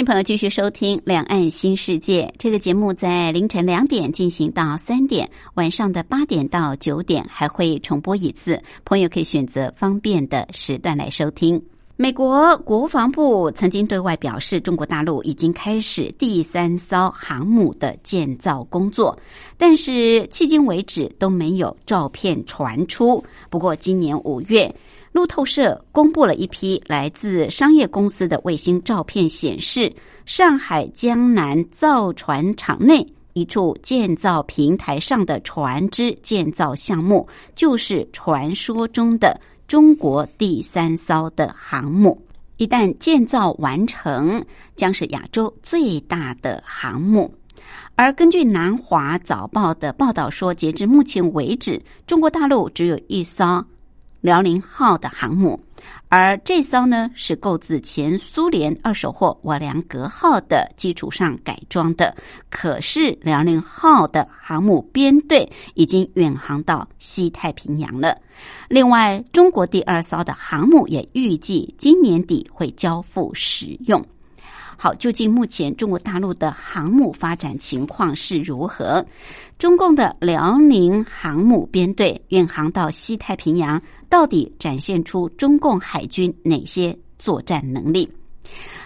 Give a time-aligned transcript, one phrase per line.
[0.00, 8.58] 迎朋友继续收听《两岸新世界》这个节目，在凌晨两点进行到三点，晚上的八点到九点还会重播一次。
[8.82, 11.62] 朋友可以选择方便的时段来收听。
[11.96, 19.18] 美国国防部曾经对外表示，中国大陆已经开始第三艘航母的建造工作，
[19.58, 23.22] 但是迄今为止都没有照片传出。
[23.50, 24.74] 不过今年五月。
[25.12, 29.92] 路透社公布了一批来自商业公司的卫星照片，显示
[30.24, 42.16] 上海江南造船厂内一处建造平台上的船只建造项目，就是传说中的中国第三艘的航母。
[42.56, 44.44] 一旦建造完成，
[44.76, 47.34] 将是亚洲最大的航母。
[47.96, 53.64] 而根据南华早报的报道说，截至目前为止，中国大陆只有一艘。
[54.20, 55.58] 辽宁号的航母，
[56.08, 62.14] 而这艘呢是购自前苏联二手货瓦良格号的基础上改装的。
[62.50, 68.16] 可是辽宁号的航母编队已经远航到西太平洋了。
[68.68, 74.04] 另外，中国第二艘的航母也预计今年底会交付使用。
[74.82, 79.04] 好，究竟目前中国大陆的航母发展情况是如何？
[79.58, 83.82] 中共的辽宁航母编队远航到西太平洋。
[84.08, 88.10] 到底展现出中共海军哪些作战能力？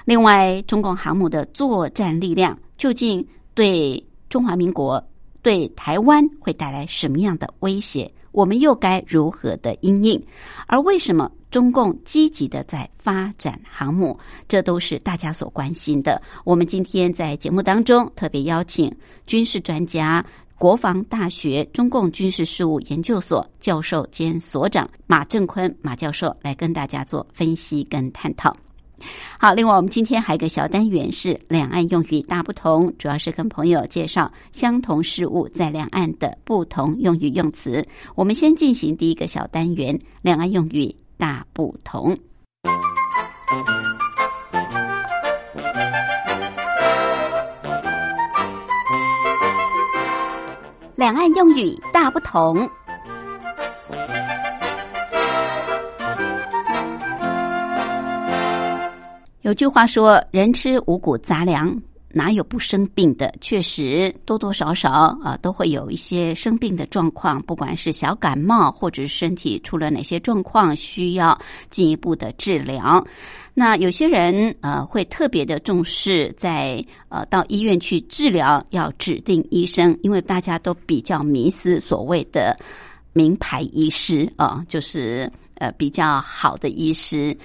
[0.04, 3.24] 另外，中共航母的作战力量究竟
[3.54, 5.00] 对中华民国、
[5.42, 8.12] 对台湾会带来什么样的威胁？
[8.32, 10.20] 我们又该如何的应应？
[10.66, 14.18] 而为什么中共积极的在发展航母？
[14.48, 16.20] 这都是大家所关心的。
[16.42, 18.92] 我们今天在节目当中特别邀请
[19.24, 20.26] 军事专家。
[20.58, 28.56] 国防大学中共军事事务研究所教授兼所长马正坤马教授来跟大家做分析跟探讨。
[29.38, 37.86] 好，另外我们今天还有一个小单元是两岸用语大不同，主要是跟朋友介绍相同事物在两岸的不同用语用词。
[38.16, 42.16] 我们先进行第一个小单元：两岸用语大不同。
[50.94, 52.68] 两岸用语大不同。
[59.44, 61.78] 有句话说：“人吃五谷杂粮，
[62.14, 64.90] 哪有不生病的？”确实，多多少少
[65.22, 71.38] 啊，都会有一些生病的状况，不管是小感冒，或者是身体出了哪些状况，需要
[71.68, 73.04] 进一步的治疗。
[73.52, 82.58] 那有些人呃会特别的重视，在呃到医院去治疗要指定医生，因为大家都比较迷思所谓的
[83.12, 85.30] 名牌医师啊，就是
[85.72, 87.36] 比较好的医师。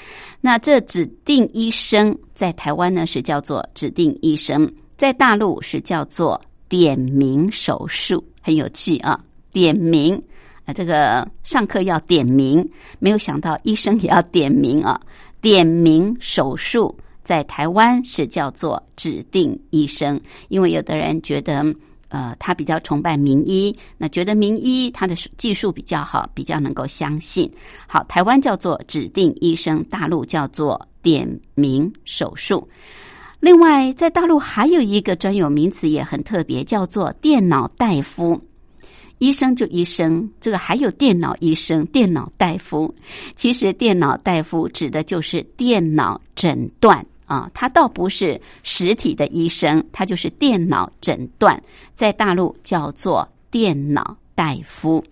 [0.41, 9.19] 那这指定医生在台湾呢是叫做指定医生，在大陆是叫做点名手术，很有趣啊！
[9.51, 10.21] 点名
[10.65, 12.69] 啊，这个上课要点名，
[12.99, 14.99] 没有想到医生也要点名啊。
[15.41, 20.19] 点名手术在台湾是叫做指定医生，
[20.49, 21.63] 因为有的人觉得，
[22.09, 27.49] 呃，他比较崇拜名医，那觉得名医他的技术比较好，比较能够相信。
[27.87, 32.67] 好，台湾叫做指定医生，大陆叫做点名手术。
[33.39, 38.41] 另外，在大陆还有一个专有名词也很特别，叫做电脑大夫。
[39.19, 42.93] 医生就医生，这个还有电脑医生、电脑大夫。
[43.35, 51.61] 其实电脑大夫指的就是电脑诊断啊，他倒不是实体的医生，他就是电脑诊断，
[51.95, 55.03] 在大陆叫做电脑大夫。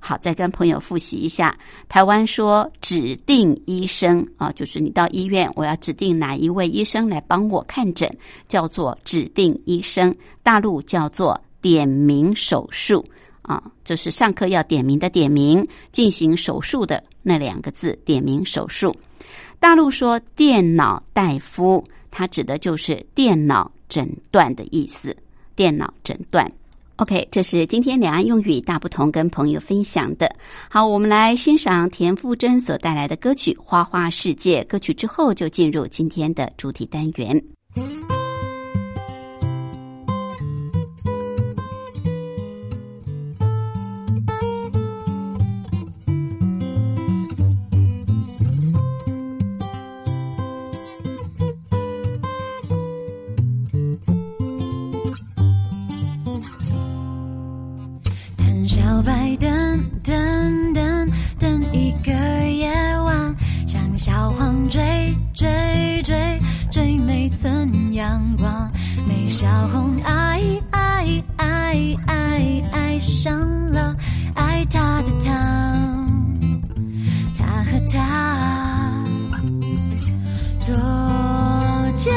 [0.00, 1.56] 好，再跟朋友复习一下，
[1.88, 8.12] 台湾说指定医生啊，就是你到医院，我要指定哪一位医生来帮我看诊，
[8.48, 10.12] 叫做指定医生。
[10.42, 13.04] 大陆叫做点名手术。
[13.42, 18.96] 啊，就是上课要点名的点名，进行手术的那两个字，点名手术。
[19.62, 25.16] 大陆说电脑大夫，它指的就是电脑诊断的意思。
[25.54, 26.50] 电脑诊断
[26.96, 30.34] OK，这是今天两岸用语大不同跟朋友分享的。
[30.68, 34.62] 好，我们来欣赏田馥甄所带来的歌曲《花花世界》。
[34.66, 37.40] 歌曲之后就进入今天的主题单元。
[64.04, 64.80] 小黄追
[65.32, 66.40] 追追
[66.72, 68.68] 追每寸阳光，
[69.08, 73.38] 美小红爱爱爱爱爱上
[73.70, 73.94] 了
[74.34, 75.32] 爱他的他，
[77.38, 79.04] 他和他
[80.66, 80.74] 多
[81.94, 82.10] 久？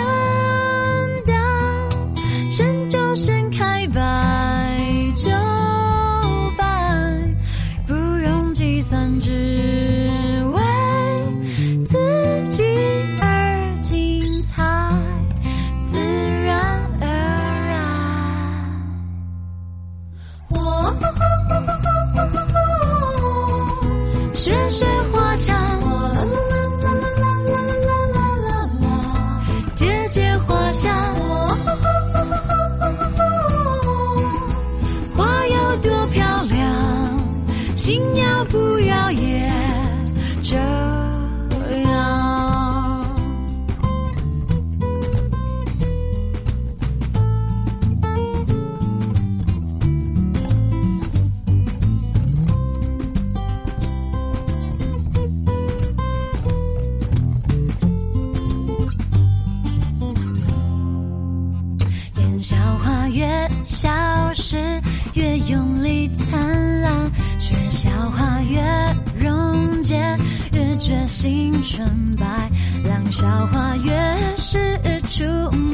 [73.26, 73.92] 桃花越
[74.38, 74.80] 是
[75.10, 75.24] 触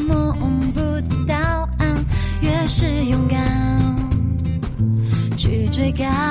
[0.07, 0.31] 摸
[0.73, 0.79] 不
[1.27, 1.35] 到
[1.79, 2.05] 岸
[2.39, 3.37] 越是勇敢
[5.37, 6.30] 去追赶。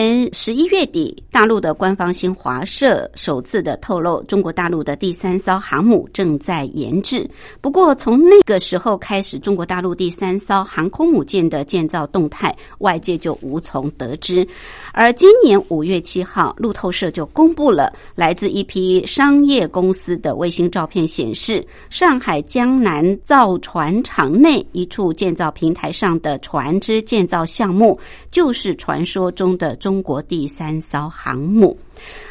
[0.00, 7.28] 去十一月底，大陆的官方新华社首次的透露，中国大陆的第三艘航母正在研制。
[7.60, 14.46] 不过，从那个时候开始，中国大陆第三艘航空母舰的建造动态，外界就无从得知。
[14.92, 27.98] 而今年五月七号，路透社就公布了来自一批商业公司的卫星照片，显示上海江南造船厂内一处建造平台上的船只建造项目，
[28.30, 31.78] 就是传说中的中国第三艘航母。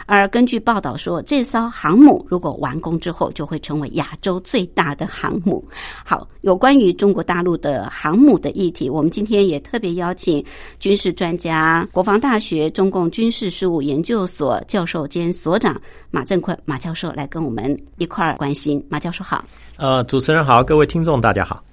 [0.06, 5.64] 而根据报道说，这艘航母如果完工之后，就会成为亚洲最大的航母。
[6.04, 10.44] 好，有关于中国大陆的航母的议题，我们今天也特别邀请
[10.80, 15.80] 军事专家、国防大学中共军事事务研究所教授兼所长
[16.12, 18.84] 马正坤马教授来跟我们一块儿关心。
[18.90, 19.46] 马教授好，
[19.78, 21.64] 呃，主持人好，各位听众大家好。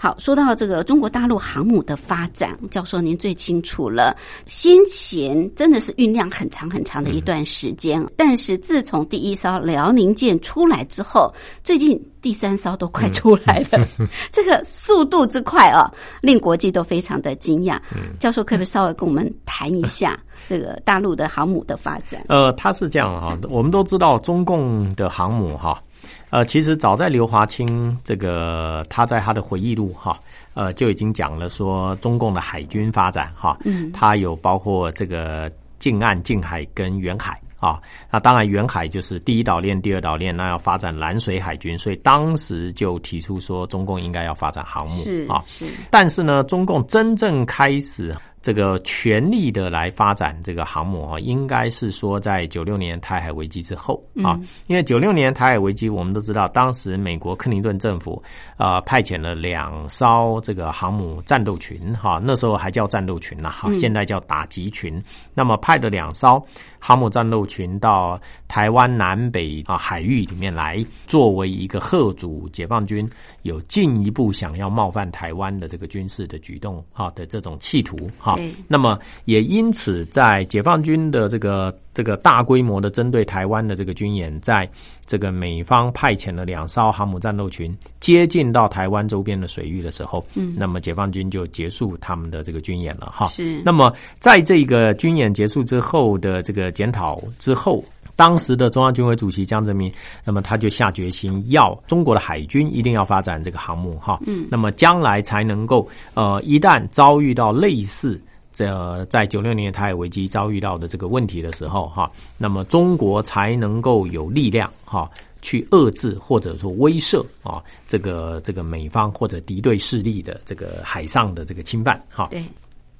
[0.00, 4.16] 好，说到这个中国大陆航母的发展，教授您最清楚了。
[4.46, 13.88] 先前真的是酝酿很长很长的一段时间，但是自从第一艘辽宁舰出来之后，最近第三艘都快出来了，
[14.30, 15.90] 这个速度之快啊，
[16.20, 17.76] 令国际都非常的惊讶。
[18.20, 22.24] 教授可不可以稍微跟我们谈一下 这个大陆的航母的发展？
[22.28, 25.82] 呃，它是这样哈，我们都知道中共的航母哈。
[26.30, 30.18] 呃，其实早在刘华清这个他在他的回忆录哈，
[30.54, 37.80] 呃就已经讲了说中共的海军发展哈，嗯，他有包括这个近岸、近海跟远海啊。
[38.10, 45.42] 那当然远海就是第一岛链、第二岛链，那要发展蓝水海军，所以当时就提出说中共应该要发展航母啊。
[45.46, 48.14] 是，但是呢，中共真正开始。
[48.48, 58.22] 这个全力的来发展这个航母啊，应该是说在九六年台海危机之后啊，因为九六年台海危机，我们都知道，当时美国克林顿政府
[58.56, 64.98] 啊派遣了两艘这个航母战斗群哈，那时候还叫战斗群呐，哈，现在叫打击群，
[65.34, 66.42] 那么派的两艘。
[66.80, 73.08] 航母战斗群到台湾南北啊海域里面来，作为一个贺主解放军
[73.42, 78.36] 有进一步想要冒犯台湾的这个军事的举动哈的这种企图哈。
[78.66, 81.76] 那么也因此在解放军的这个。
[81.94, 84.70] 这个大规模的针对台湾的这个军演，在
[85.04, 93.26] 这个美方派遣了两艘航母战斗群接近到台湾周边的水域的时候，嗯，那么解放军就结束他们的这个军演了哈。
[93.30, 93.60] 是。
[93.64, 97.84] 那么在这个军演结束之后的这个检讨之后，
[98.18, 99.90] 当时的中央军委主席江泽民，
[100.24, 104.18] 那么他就下决心要中国的海军一定要发展这个航母哈。
[104.26, 104.48] 嗯。
[104.50, 108.20] 那么将来才能够呃，一旦遭遇到类似。
[108.50, 115.08] 这在九六年台海危机遭遇到的这个问题的时候，哈，那么中国才能够有力量哈
[115.40, 122.26] 去遏制或者说威慑啊这个这个美方或者敌对势力的这个海上的这个侵犯哈。
[122.32, 122.42] 对，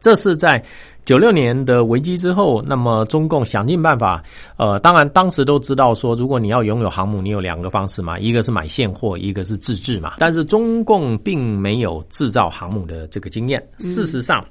[0.00, 0.62] 这是在
[1.04, 4.22] 九六年的危机之后，那么中共想尽办法，
[4.56, 10.14] 呃，当然当时都知道说，如果你要拥有航母，你有两个方式嘛，一个是买现货，一个是自制嘛。
[10.18, 14.44] 但是中共并没有制造航母的这个经验，事实上。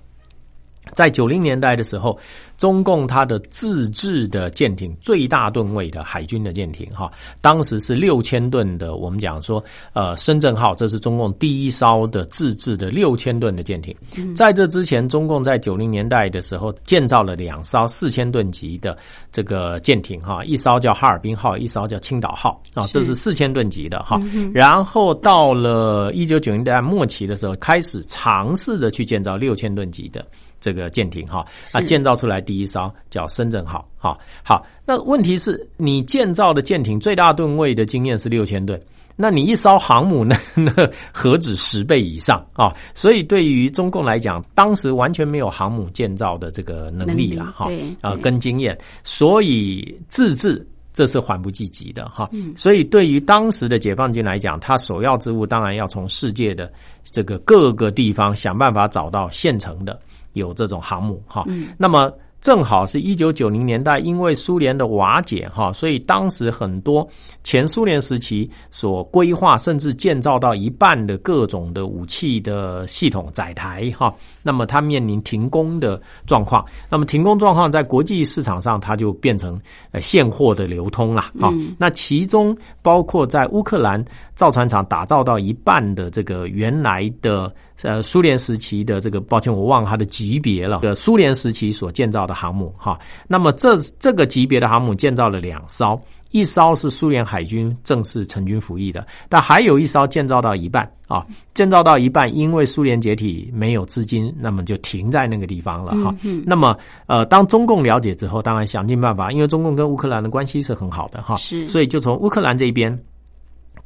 [0.93, 2.17] 在九零年代的时候，
[2.57, 8.95] 中共它的自制的舰艇最大吨位的海军的舰艇，哈，当时是六千吨的。
[8.95, 9.63] 我们讲说，
[9.93, 13.95] 呃，深圳号，这是中共第一艘的自制的六千吨的舰艇。
[14.35, 18.97] 在这之前，中共在九零年代的时候建造了两艘四千吨级的
[19.31, 24.19] 这个舰艇，哈，一艘叫哈尔滨号，一艘叫青岛号，啊，这是四千吨级的，哈。
[24.53, 30.25] 然后到了一九九零年代末期的时候，开始尝试着去建造六千吨级的。
[30.59, 34.17] 这个舰艇哈，啊建造出来第一艘叫深圳号哈。
[34.43, 38.81] 好，那问题是你建造的舰艇最大吨位的经验是六千吨，
[39.15, 40.35] 那你一艘航母呢？
[40.55, 40.71] 那
[41.11, 42.73] 何止十倍以上啊！
[42.93, 47.69] 所以对于中共来讲，当时完全没有航母建造的这个能力了哈
[48.01, 52.29] 啊，跟经验，所以自制这是缓不济急的哈。
[52.55, 56.71] 所以对于当时的解放军来讲，他首要之务当然要从世界的
[57.03, 59.99] 这个各个地方想办法找到现成的。
[60.37, 61.45] 有这种航母哈，
[61.77, 67.05] 那么正好是一九九零年代，因为苏联的瓦解哈，所以当时很多
[67.43, 74.13] 前苏联时期所规划甚至建造到一半的各种的武器的系统载台哈，
[74.43, 76.63] 那么它面临停工的状况。
[76.89, 79.59] 那么停工状况在国际市场上，它就变成
[79.91, 81.51] 呃现货的流通了啊。
[81.77, 84.03] 那其中包括在乌克兰
[84.35, 87.51] 造船厂打造到一半的这个原来的。
[87.83, 90.79] 呃，苏联时期的这个，抱歉，我忘了它的级别了。
[90.79, 95.99] 的苏联时期所建造的航母，哈，那么这这个级别的航母建造了两艘，
[96.31, 106.15] 一艘是苏联海军正式成军服役的，但还有一艘建造到一半啊，建造到一半，因为苏联解体没有资金，那么就停在那个地方了哈。
[106.45, 112.97] 那么呃，当中共了解之后，当然想尽办法，因为中共跟乌克兰的关系是很好的哈，是，所以就从乌克兰这边。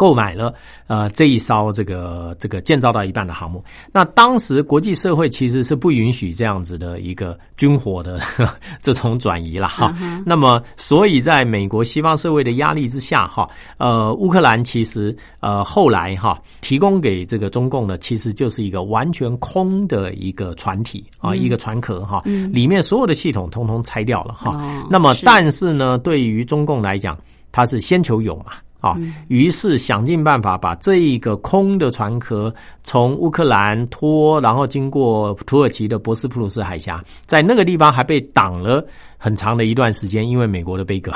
[0.01, 0.51] 购买了
[0.87, 8.19] 呃这一艘这个这个建造到一半的航母，那当时国际社会其实是不允许这样子的一个军火的
[8.81, 9.95] 这种转移了哈。
[10.25, 24.83] 那么，所以在美国西方社会的压力之下哈，呃，乌克兰其实呃后来哈提供给这个中共的其实就是一个完全空的一个船体啊，一个船壳哈，里面所有的系统通通拆掉了哈。
[24.89, 27.15] 那么，但是呢，对于中共来讲，
[27.51, 28.53] 它是先求有嘛。
[28.81, 28.97] 啊，
[29.29, 38.83] 于是想尽办法把这一个空的船壳从乌克兰拖，然后经过土耳其的博斯普鲁斯海峡，在那个地方还被挡了
[39.17, 41.11] 很长的一段时间，因为美国的杯葛，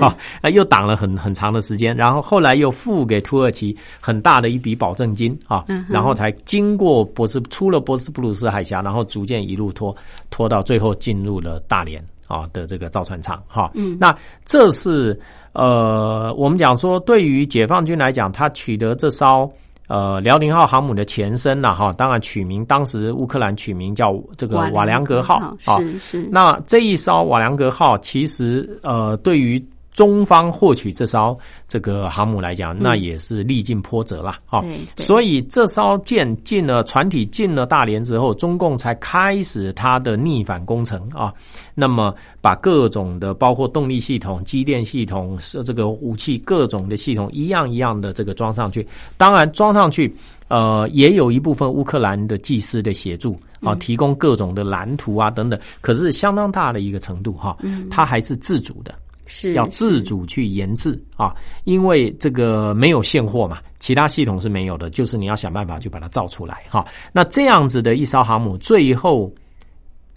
[0.00, 0.16] 啊，
[0.50, 9.94] 又挡了很很长的时间，然后后来又付给土耳其很大的一笔保证金啊，然后才经过博斯出了博斯普鲁斯海峡，然后逐渐一路拖
[10.30, 15.20] 拖到最后进入了大连啊的这个造船厂哈，嗯，那这是。
[15.52, 19.52] 呃，我们讲说，对于解放军来讲，他取得这艘
[19.88, 26.28] 呃辽宁号航母的前身了哈，当然取名当时乌克兰取名叫这个瓦良格号啊，是是。
[26.30, 29.60] 那这一艘瓦良格号，其实呃，对于
[30.00, 31.38] 中方获取这艘
[31.68, 34.64] 这个航母来讲，那也是历尽波折了啊。
[34.96, 41.34] 所以这艘舰进了船体进了大连之后，中共才开始它的逆反工程啊。
[41.74, 48.88] 那么把各种的包括动力系统、机电系统、是这个武器各种的系统一样一样的这个装上去。
[49.18, 50.10] 当然装上去，
[50.48, 55.60] 呃，也有一部分乌克兰的技师的协助啊，提供各种的蓝图啊等等。
[55.82, 57.54] 可是相当大的一个程度哈，
[57.90, 58.94] 它还是自主的。
[59.30, 61.32] 是要自主去研制啊，
[61.64, 66.84] 因为这个没有现货嘛，其他系统是没有的，就是你要想办法去把它造出来哈。
[67.12, 69.32] 那这样子的一艘航母，最后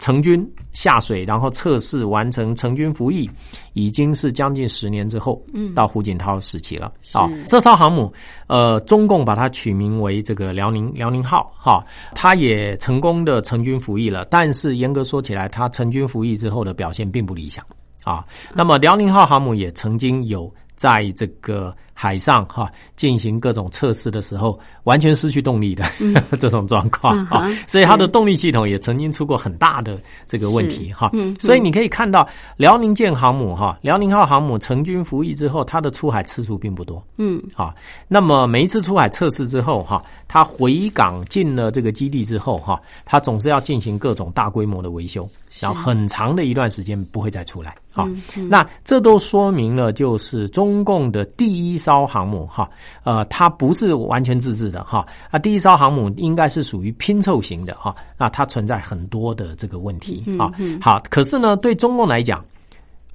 [0.00, 3.30] 成军下水，然后测试完成成军服役，
[3.74, 7.30] 已经是将近十年之后，嗯，到胡锦涛时期了啊。
[7.46, 8.12] 这艘航母，
[8.48, 11.82] 呃，中共把它取名为这个辽宁辽宁号哈，
[12.14, 17.64] 它也成功的成军服役了，但是严格说起来，它成军服役之后的表现并不理想。
[18.04, 25.84] 啊，那么辽宁号航母也曾经有在这个海上哈进行各种测试的时候，完全失去动力的
[26.38, 31.10] 这种状况啊，所以它的动力系统也曾经出过很大的这个问题哈。
[31.38, 37.02] 所以你可以看到辽宁舰航母哈，辽宁号航母成军服役之后，它的出海次数并不多。
[37.16, 37.72] 嗯，啊，
[38.08, 45.28] 那么每一次出海测试之后哈，它回港进了这个基地之后哈，它总是要进行各种大规模的维修，
[45.60, 47.74] 然后很长的一段时间不会再出来。
[47.92, 48.08] 好，
[48.50, 52.70] 那这都说明了，就是中共的第一艘航母哈，
[53.04, 60.50] 呃，它不是完全自制的哈，啊，第一艘航母应该是属于拼凑型的哈，那它存在很多的这个问题啊。
[60.80, 62.42] 好，可是呢，对中共来讲，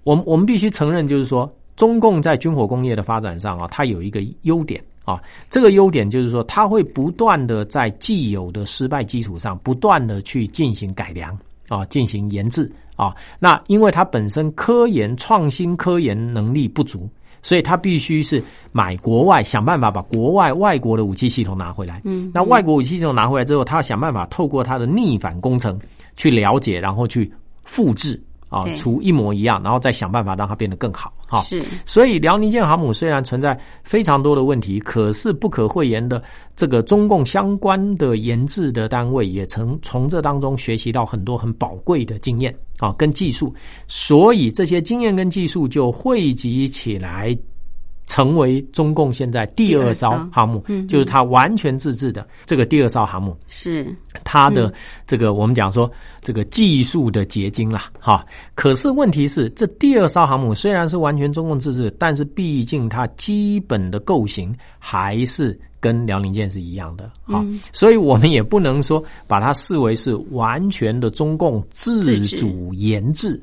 [0.04, 11.36] 我们我们必须承认，就是说，中共在军火工业的发展上啊，它有一个优点啊，这个优点就是说，它会不断的在既有的失败基础上，不断的去进行改良
[11.68, 12.72] 啊，进行研制。
[13.00, 17.08] 啊，那因为它本身科研创新科研能力不足，
[17.42, 22.02] 所以他必须是买国外，想办法把国外外国的武器系统拿回来。
[22.06, 25.80] 嗯，那外国武器系统拿回来之后，他要想办法透过他的逆反工程
[26.16, 27.32] 去了解，然后去
[27.64, 28.22] 复制。
[28.50, 31.14] 啊，除一模一样，然后再想办法让它变得更好。
[31.30, 31.62] 哈，是。
[31.86, 36.22] 所以辽宁舰航母虽然存在非常多的问题，可是不可讳言的，
[36.56, 43.54] 这个中共相关的研制的单位也曾从这当中学习到很多很宝贵的经验啊，跟技术。
[43.88, 47.38] 所以这些经验跟技术就汇集起来。
[48.10, 53.96] 成为中共现在第二艘航母，就是它完全自制的这个第二艘航母，是。
[54.24, 54.74] 它的
[55.06, 58.26] 这个我们讲说这个技术的结晶啦，哈。
[58.56, 67.46] 可是问题是，这第二艘航母虽然是完全中共自制，但是毕竟它基本的构型还是跟辽宁舰是一样的，哈。
[67.72, 73.40] 所以我们也不能说把它视为是完全的中共自主研制。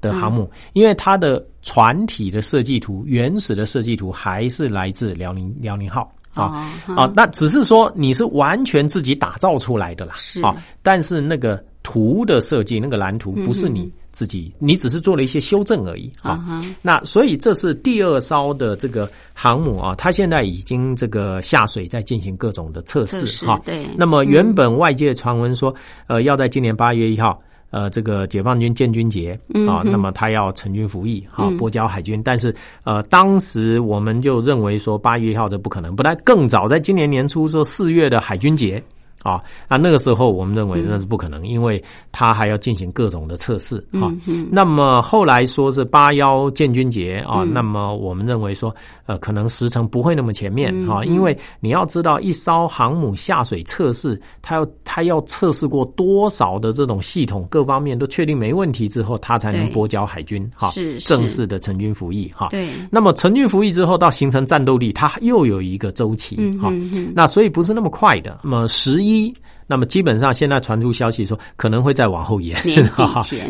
[0.00, 6.10] 的航母，因为它的船体的设计图、原始的设计图还是来自辽宁辽宁号。
[6.34, 16.62] 啊啊，那只是说你是完全自己打造出来的啦，啊，但是那个图的设计，那个蓝图不是你自己，你只是做了一些修正而已啊。
[16.80, 23.60] 那所以这是第二艘的这个航母啊，它现在已经这个下水在进行各种的测试哈。
[23.64, 25.74] 对，那么原本外界传闻说，
[26.06, 27.42] 呃，要在今年八月一号。
[27.70, 32.22] 呃，这个解放军建军节啊，那么他要成军服役，啊，拨交海军。
[32.22, 32.54] 但是，
[32.84, 38.82] 呃，当时我们就认为说八月一号这不可能，不但更早，在今年年初说四月的海军节。
[39.22, 44.14] 啊，那那个时候我们认为那是不可能，因为他还要进行各种的测试啊。
[44.48, 48.74] 那么后来说是八幺建军节啊，那么我们认为说，
[49.06, 62.48] 呃，可能时程不会那么前面啊，因为你要知道，一艘航母下水测试，它要它要测试过多少的这种系统，各方面都确定没问题之后，它才能拨交海军哈，正式的成军服役哈。
[62.50, 62.68] 对。
[62.88, 66.72] 那么成军服役之后，到形成战斗力，它又有一个周期哈。
[67.12, 68.38] 那所以不是那么快的。
[68.44, 69.07] 那么十一。
[69.08, 69.34] 一，
[69.66, 72.56] 那么基本上现在传出消息说可能会再往后延，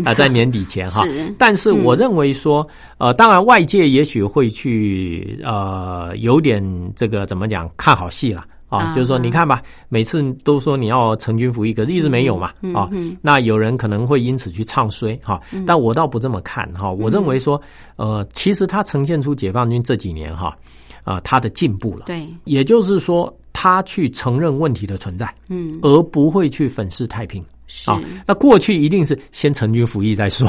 [0.04, 1.04] 啊，在年底前哈。
[1.38, 2.66] 但是我认为说，
[2.98, 6.62] 呃，当然外界也许会去呃有点
[6.96, 12.90] 这个怎么讲看好戏了啊，就是说你看吧，每次都说你要成军服役，可是一直没有嘛啊。
[13.22, 16.90] 那有人可能会因此去唱衰哈，但我倒不这么看哈。
[16.90, 17.60] 我认为说，
[17.96, 20.56] 呃，其实它呈现出解放军这几年哈
[21.04, 22.06] 啊，它的进步了。
[22.06, 23.32] 对，也就是说。
[23.60, 27.44] 他去承认问题的存在，嗯，而不会去粉饰太平
[27.86, 28.00] 啊。
[28.24, 30.46] 那过去一定是先成军服役再说，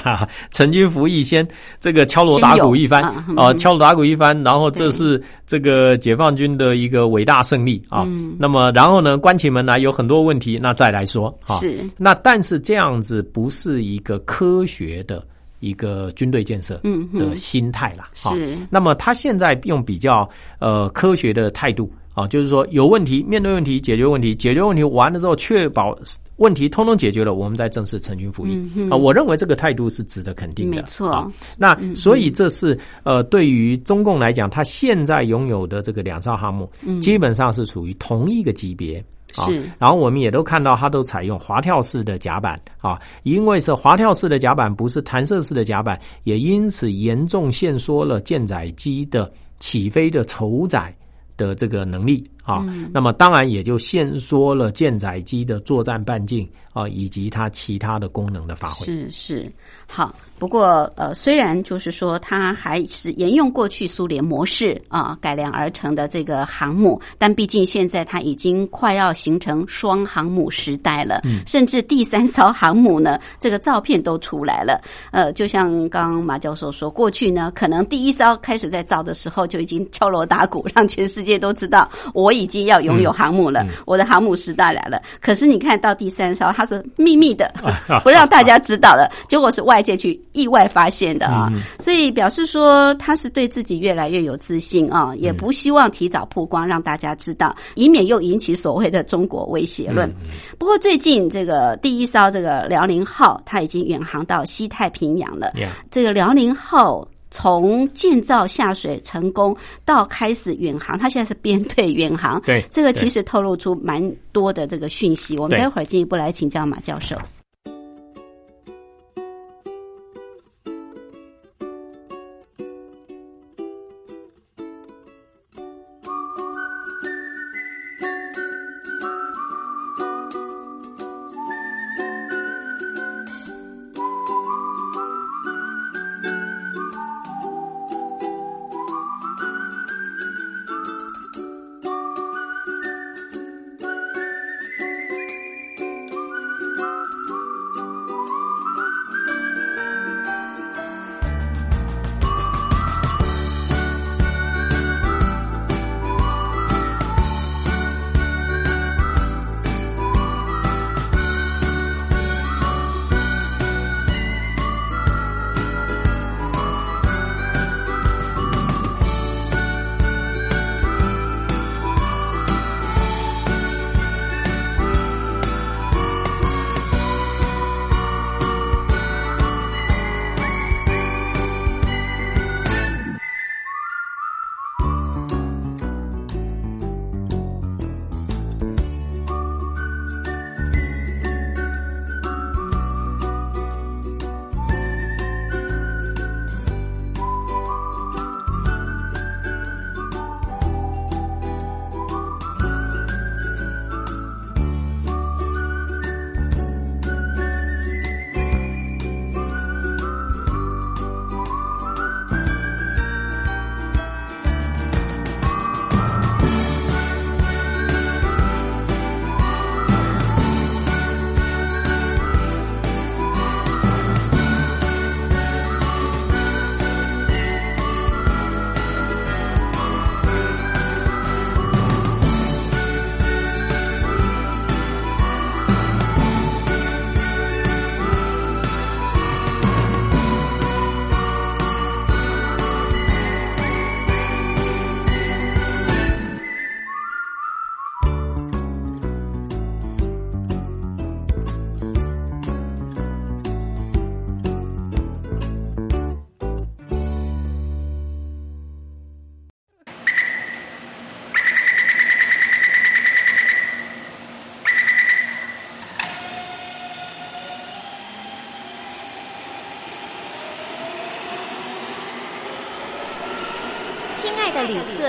[0.50, 1.46] 成军服役先
[1.80, 3.02] 这个敲锣打鼓一番
[3.36, 8.08] 啊，敲锣打鼓一番，然后这是这个解放军的一个伟大胜利啊。
[8.38, 11.58] 那么然后呢，关起门来有很多问题，那再来说啊。
[11.58, 15.22] 是那但是这样子不是一个科学的
[15.60, 16.80] 一个军队建设
[17.12, 18.06] 的心态了。
[18.14, 20.26] 是那么他现在用比较
[20.58, 21.92] 呃科学的态度。
[22.16, 25.94] 啊，就是说有问题，面对问题，解决问题，解决问题完了之后，确保
[26.36, 28.58] 问题通通解决了，我们再正式成军服役。
[28.90, 30.78] 啊，我认为这个态度是值得肯定的。
[30.78, 31.30] 没错。
[31.58, 36.70] 那所以这是呃，对于中共来讲，他现在拥有的这个两艘航母，
[37.02, 39.04] 基本上是处于同一个级别。
[39.34, 39.68] 是。
[39.78, 50.94] 然后我们也都看到，它都采用滑跳式的甲板啊，因为是滑跳式的甲板，不是弹射式的甲板，也因此严重限缩了舰载机的起飞的筹载。
[51.36, 52.30] 的这个能力。
[52.46, 58.86] 啊，那么当然也就限缩了舰载机的作战半径啊，以及它其他的功能的发挥。
[58.86, 59.52] 是是
[59.86, 60.14] 好。
[60.38, 71.22] 不过，呃，虽然就是说它还是沿用过去苏联模式啊改良而成的这个航母，但毕竟现在它已经快要形成双航母时代了。
[71.24, 74.78] 嗯，甚至第三艘航母呢，这个照片都出来了。
[75.10, 85.00] 呃，就像刚刚马教授说，过去呢，可能第一艘开始在造的时候就已经敲锣打鼓，让全世界都知道我已经要拥有航母了，我的航母时代来了。
[85.20, 87.52] 可是你看到第三艘，它是秘密的，
[88.04, 90.20] 不让大家知道的，结果是外界去。
[90.32, 100.12] 意外发现的啊，所以表示说他是对自己越来越有自信啊，也不希望提早曝光让大家知道，以免又引起所谓的中国威胁论。
[100.58, 105.50] 不过最近这个第一艘这个辽宁号，它已经远航到西太平洋了。
[105.90, 112.40] 这个辽宁号从建造下水成功到开始远航，它现在是编队远航。
[112.40, 115.36] 对，这个其实透露出蛮多的这个讯息。
[115.36, 117.14] 我们待会儿进一步来请教马教授。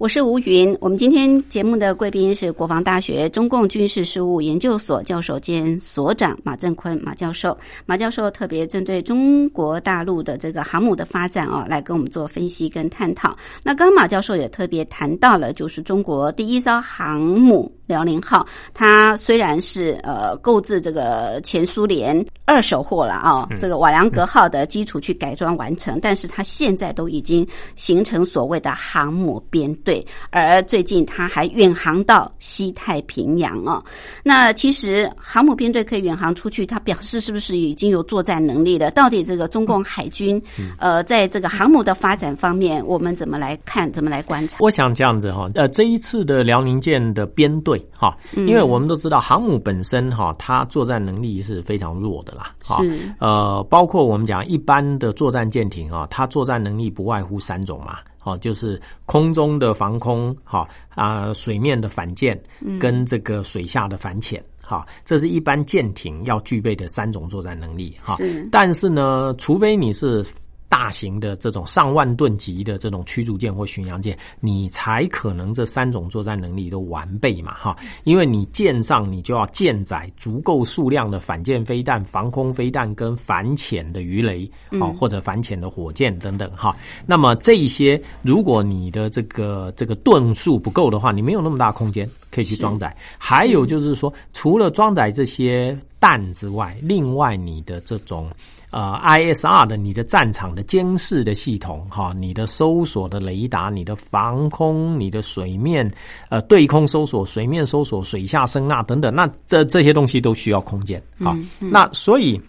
[0.00, 7.54] 我是吴云，我们今天节目的贵宾是国防大学中共军事事务研究所教授兼所长马振坤马教授。
[7.84, 13.36] 马教授特别针对中国大陆的这个航母的发展哦，来跟我们做分析跟探讨。
[13.62, 27.46] 那刚马教授也特别谈到了，就是中国第一艘航母辽宁号，它虽然是呃购置这个前苏联二手货了啊，这个瓦良格号的基础去改装完成，但是它现在都已经
[27.76, 30.04] 形成所谓的航母编队。
[30.30, 33.82] 而最近它还远航到西太平洋哦。
[34.22, 38.90] 那其实航母编队可以远航出去，他表示是不是已经有作战能力了？
[38.90, 40.40] 到底这个中共海军
[40.78, 43.90] 呃，在这个航母的发展方面，我们怎么来看？
[43.92, 44.58] 怎么来观察？
[44.60, 52.54] 我想这样子哈，呃，这一次的辽宁舰的编队哈，因为我们都知道航母本身哈，它作战能力是非常弱的啦。
[52.62, 57.98] 是呃，包括我们讲一般的作战舰艇啊，它作战能力不外乎三种嘛。
[58.18, 62.38] 好，就是空中的防空，好啊，水面的反舰，
[62.78, 68.18] 跟这个水下的反潜，好，这是一般舰艇要具备的三种作战能力，哈。
[68.52, 70.24] 但是呢，除非你是。
[70.70, 86.74] 大型的这种上万吨级的这种驱逐舰或巡洋舰，你才可能这三种作战能力都完备嘛，哈，因为你舰上你就要舰载足够数量的反舰飞弹、防空飞弹跟反潜的鱼雷，好或者反潜的火箭等等，哈。
[87.04, 92.96] 那么这些，如果你的这个这个吨数不够的话，你没有那么大空间可以去装载。
[93.18, 98.30] 还有就是说，除了装载这些弹之外，另外你的这种。
[98.70, 105.92] 呃，ISR 的你的战场的监视的系统，哈，你的搜索的雷达，你的防空，你的水面，
[106.28, 112.40] 呃，对空搜索、水面搜索、水下声呐等等，那这这些东西都需要空间，好，那所以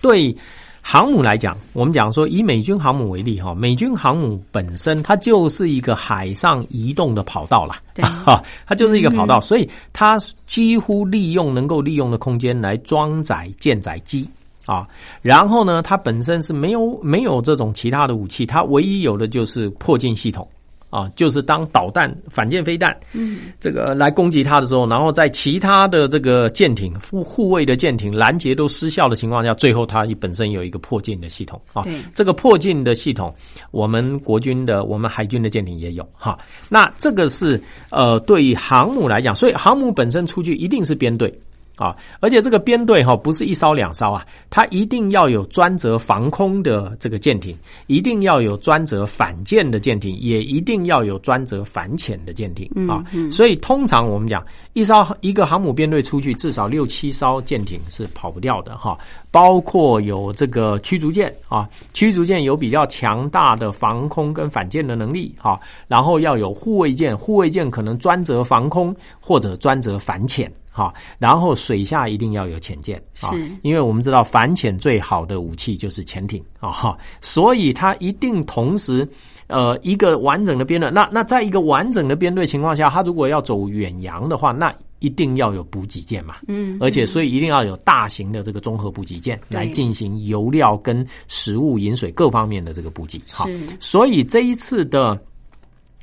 [0.00, 0.34] 对
[0.80, 7.82] 航母来讲，我们讲说以美军航母为例，哈，美军航母本身它就是一个海上移动的跑道啦，
[8.24, 14.26] 哈，它就是一个跑道，所以它几乎利用能够利用的空间来装载舰载机。
[14.68, 14.86] 啊，
[15.22, 20.46] 然后呢，它本身是没有没有这种其他的武器，它唯一有的就是迫近系统
[20.90, 31.82] 啊，就是当导弹反舰飞弹，嗯，这个来攻击它的时候，然后在其他的这个舰艇护护卫的舰艇拦截都失效的情况下，最后它本身有一个迫近的系统啊，
[32.14, 33.34] 这个迫近的系统，
[33.70, 41.32] 我们国军的我们海军的舰艇也有哈，那这个是呃，对于航母来讲，所以航母本身出去一定是编队。
[41.78, 53.04] 啊，而且这个编队哈不是一艘两艘啊，它一定要有专责防空的这个舰艇，一定要有专责反舰的舰艇，也一定要有专责反潜的舰艇啊。
[53.30, 58.98] 所以通常我们讲，一艘一个航母编队出去，至少六七艘舰艇是跑不掉的哈。
[59.30, 70.50] 包括有这个驱逐舰啊，驱逐舰有比较强大的防空跟反舰的能力啊，然后要有护卫舰，护卫舰可能专责防空或者专责反潜。
[70.78, 79.08] 好，然后水下一定要有潜舰啊，因为我们知道反潜最好的武器就是潜艇啊，哈，所以它一定同时，
[79.48, 80.88] 呃，一个完整的编队。
[80.88, 93.20] 那那在一个完整的编队情况下，它如果要走远洋的话，那一定要有补给舰嘛，嗯，而且所以一定要有大型的这个综合补给舰来进行油料跟食物、饮水各方面的这个补给。
[93.28, 93.48] 好，
[93.80, 95.20] 所以这一次的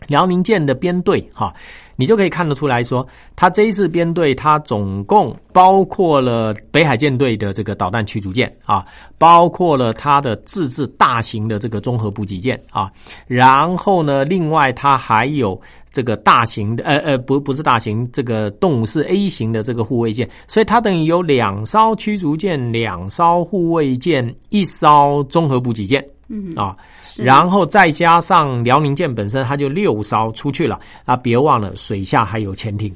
[0.10, 1.56] 辽宁舰的编队，哈。
[1.96, 3.06] 你就可以看得出来说，
[3.36, 8.86] 他这一次编队，他总共包括了北海舰队的这个导弹驱逐舰啊，
[9.18, 12.92] 包括了他的自制大型的这个综合补给舰啊，
[13.28, 15.60] 然后呢，另外他还有
[15.92, 26.06] 这个大型的呃呃不不是大型这个动物式 A 型的这个护卫舰，所以它等于有两艘驱逐舰、两艘护卫舰、一艘综合补给舰。
[26.28, 26.76] 嗯啊，
[27.18, 31.16] 然后再加上辽宁舰本身，它就六艘出去了啊！
[31.16, 32.92] 别忘了水下还有潜艇，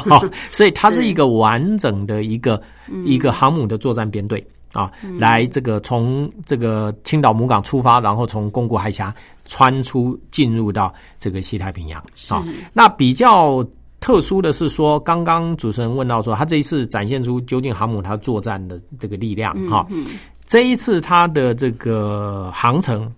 [0.52, 2.60] 所以它是一个完整的一个
[3.04, 9.14] 一个航母的作战编队啊，来这个从这个青岛母港出发，然后从宫古海峡
[9.46, 12.44] 穿出进入到这个西太平洋啊。
[12.74, 13.66] 那比较
[14.00, 19.86] 特殊的是说，刚刚主持人问到说，他这一次展现出究竟航母它作战的这个力量哈。
[20.46, 23.12] 这一次它的这个航程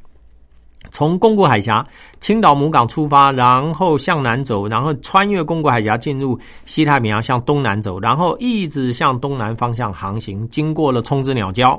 [0.90, 1.86] 从宫古海峡
[2.18, 11.78] 青岛母港出发，然后向南走，然后穿越宫古海峡进入西太平洋，向东南走，然后一直向东南方向航行，经过了冲之鸟礁，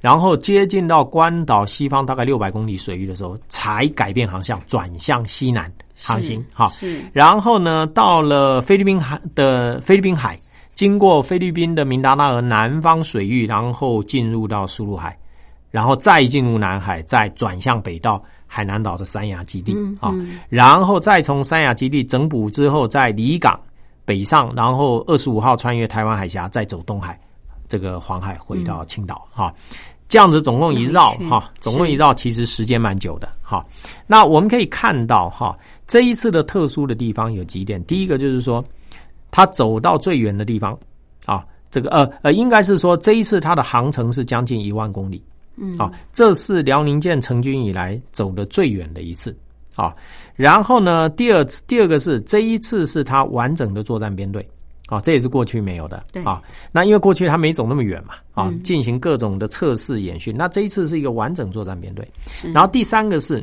[0.00, 6.44] 然后接近到关岛西方大概六百公里水域的时候，才改变航向，转向西南航行。
[6.52, 10.38] 好，是然后呢，到了菲律宾海的菲律宾海，
[10.74, 15.16] 经过菲律宾的明达纳尔南方水域，然后进入到苏禄海，
[15.70, 20.14] 然后再进入南海，再转向北到海南岛的三亚基地嗯啊，
[20.48, 23.58] 然后再从三亚基地整补之后，在离港
[24.04, 27.18] 北上，然后二十五号穿越台湾海峡，再走东海，
[27.68, 29.52] 这个黄海回到青岛哈。
[30.06, 33.64] 这样子总共一绕哈，总共一绕其实时间蛮久的哈。
[34.06, 35.56] 那我们可以看到哈，
[35.86, 37.82] 这一次的特殊的地方有几点。
[37.84, 38.62] 第一个就是说，
[39.34, 40.78] 他走到最远的地方
[41.26, 45.20] 啊，这个呃呃，应该是说这一次它的航程是将近一万公里，
[45.56, 49.36] 嗯啊，这是辽宁舰成军以来走的最远的一次
[49.74, 49.92] 啊。
[50.36, 54.48] 然后呢，第二次第二个是这一次是他完整的作战编队。
[54.86, 56.42] 啊，这也是过去没有的对啊。
[56.70, 60.36] 那因为过去他没走那么远嘛，啊，嗯进行各种的测试演训。
[60.36, 62.06] 那这一次是一个完整作战编队。
[62.52, 63.42] 然后第三个是，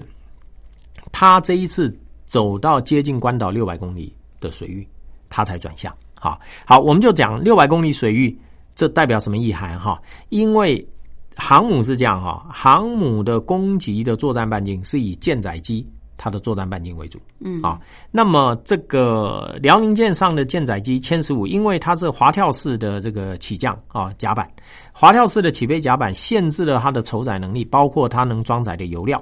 [1.12, 1.92] 他这一次
[2.26, 4.88] 走到接近关岛六百公里的水域，
[5.32, 5.92] 他才转向。
[6.14, 8.38] 好，好，我们就讲六百公里水域，
[8.76, 10.00] 这代表什么意涵哈？
[10.30, 10.88] 因为
[11.36, 15.84] 航母是这样哈，航母的攻击的作战半径是以舰载机
[16.18, 17.18] 它的作战半径为主。
[17.40, 17.80] 嗯啊，
[18.12, 24.48] 那么这个辽宁舰上的舰载机歼十五，因为它是滑跳式的这个起降啊甲板，
[24.94, 29.20] 滑跳式的起飞甲板限制了它的筹载能力，包括它能装载的油料，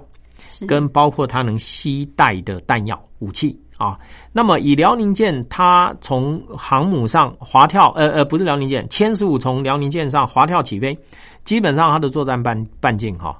[0.67, 3.97] 跟包括它能携带的弹药武器啊。
[4.31, 10.95] 那么以辽宁舰，它从航母上滑跳，呃呃，不是辽宁舰，歼十五从辽宁舰上滑跳起飞，
[11.43, 13.35] 基本上它的作战半半径哈、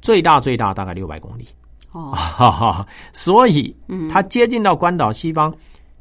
[0.00, 1.46] 最大最大大概六百公里。
[1.92, 3.76] 哦，哈哈，所以
[4.10, 5.52] 它接近到关岛西方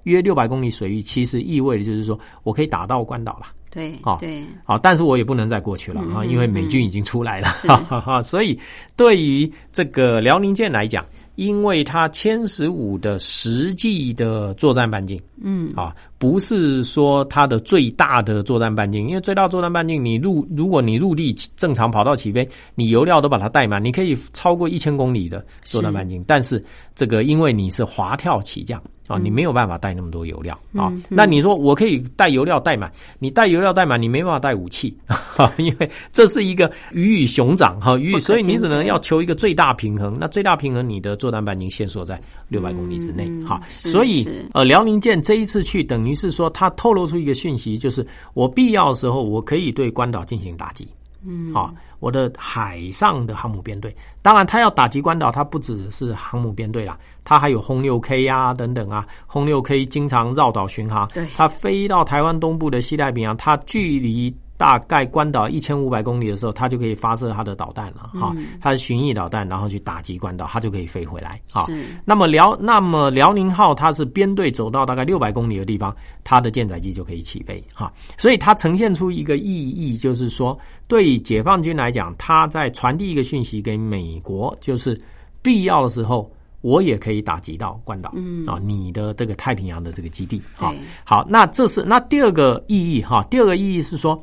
[0.03, 3.47] 约六百公里水域，其实意味着就是说我可以打到关岛了。
[3.71, 8.21] 对好对，好，但是我也不能再过去了啊，嗯因为美军已经出来了，是哈哈哈。
[8.23, 8.59] 所以
[8.95, 11.05] 对于这个辽宁舰来讲，
[11.39, 15.17] 因为它歼十五的实际的作战半径。
[15.43, 26.23] 嗯啊，不是说它的最大的作战半径，因为最大作战半径，你陆如果你陆地正常跑道起飞，你油料都把它带满，你可以超过一千公里的作战半径。
[26.27, 26.63] 但是
[26.95, 30.91] 这个因为你是滑跳起降啊，你没有办法带那么多油料啊。
[31.09, 34.95] 那你说我可以带油料带满，你带油料带满，你没办法带武器，
[35.57, 40.17] 因为这是一个鱼与熊掌哈，鱼与，所以你只能要求一个最大平衡。
[40.19, 43.59] 那最大平衡，你的作战半径限缩在六百公里之内嗯哈。
[43.67, 50.87] 所以呃，辽宁舰这一次去，等于是说他透露出一个讯息，就是我必要的时候，我可以对关岛进行打击。
[51.23, 61.27] 嗯，啊，我的海上的航母编队，当然，他要打击关岛，他不只是航母编队啦，他还有轰六 K 呀等等啊，轰六 K 经常绕岛巡航，对。
[61.37, 71.65] 它飞到台湾东部的西太平洋，它距离大概关岛一千五百公里的时候，它就可以发射它的导弹了哈，它是巡弋导弹，然后去打击关岛，它就可以飞回来啊。
[72.03, 75.95] 那么辽那么辽宁号它是编队走到大概六百公里的地方，
[76.25, 84.99] 它的舰载机就可以起飞哈，所以它呈现出一个意义，就是说对解放军来讲，它在传递一个讯息给美国，就是
[85.41, 86.29] 必要的时候。
[86.61, 88.45] 我也可以打击到关岛，嗯。
[88.45, 90.79] 啊，你的这个太平洋的这个基地，好对。
[91.03, 94.21] 好，那这是那第二个意义哈，第二个意义是说，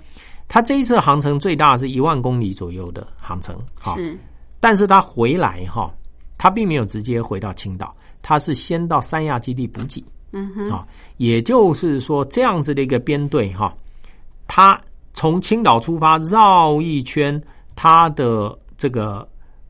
[0.48, 4.18] 它这一次航程最大是一万公里左右的航程，哈，是。
[4.60, 5.90] 但是它回来哈，
[6.36, 10.70] 它并没有直接回到青岛，它是先到三亚基地补给嗯哼。
[10.70, 13.74] 啊，也就是说这样子的一个编队哈，
[14.46, 14.80] 它
[15.14, 17.40] 从青岛出发绕一圈，
[17.74, 19.26] 它的这个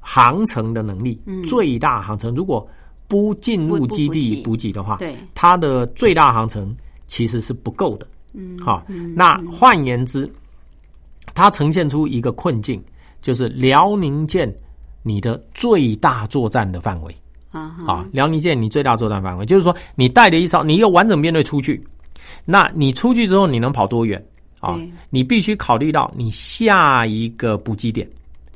[0.09, 2.65] 航程的能力，最大航程如果
[3.09, 5.17] 不进入基地补给的话，对。
[5.35, 6.73] 它的最大航程
[7.09, 8.07] 其实是不够的。
[8.33, 8.87] 嗯好，
[9.17, 10.31] 那换言之，
[11.35, 12.81] 它呈现出一个困境，
[13.21, 14.49] 就是辽宁舰
[15.03, 17.13] 你的最大作战的范围。
[17.51, 21.85] 啊啊，辽宁舰你最大作战范围，就是说你带着一艘，你一个完整编队出去，
[22.45, 24.25] 那你出去之后你能跑多远？
[24.61, 24.79] 啊？
[25.11, 28.09] 你必须考虑到你下一个补给点。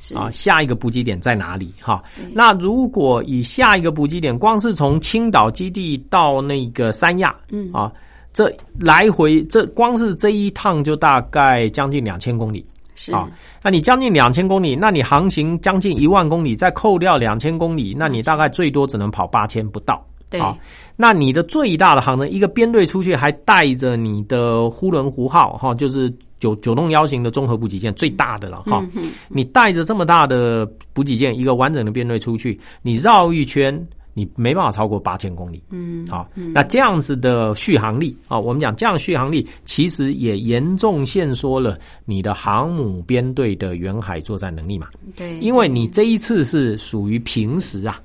[0.02, 1.74] 是啊，下一个补给点在哪里？
[1.78, 7.92] 哈，那如果以下一个补给点，光是从青岛基地到那个三亚，嗯啊，
[8.32, 13.28] 这来回这光是这一趟就大概将近两千公里是啊。
[13.62, 20.02] 那你将近两千公里，那你航行将近一万公里，再扣掉两千公里，那你大概最多只能跑八千不到。
[20.30, 20.56] 对啊，
[20.96, 26.10] 那你的最大的航程，一个编队出去还带着你的呼伦湖号哈，就是
[26.40, 28.84] 九九洞幺型的综合补给舰最大的了哈。
[28.96, 35.62] 嗯你带着这么大的补给舰，一个完整的编队出去，你绕一圈，你没办法超过八千公里。
[35.70, 44.88] 嗯，好，那这样子的续航力啊，我们讲这样续航力，其实也严重限缩了你的航母编队的远海作战能力嘛。
[45.14, 48.00] 对，因为你这一次是属于平时啊，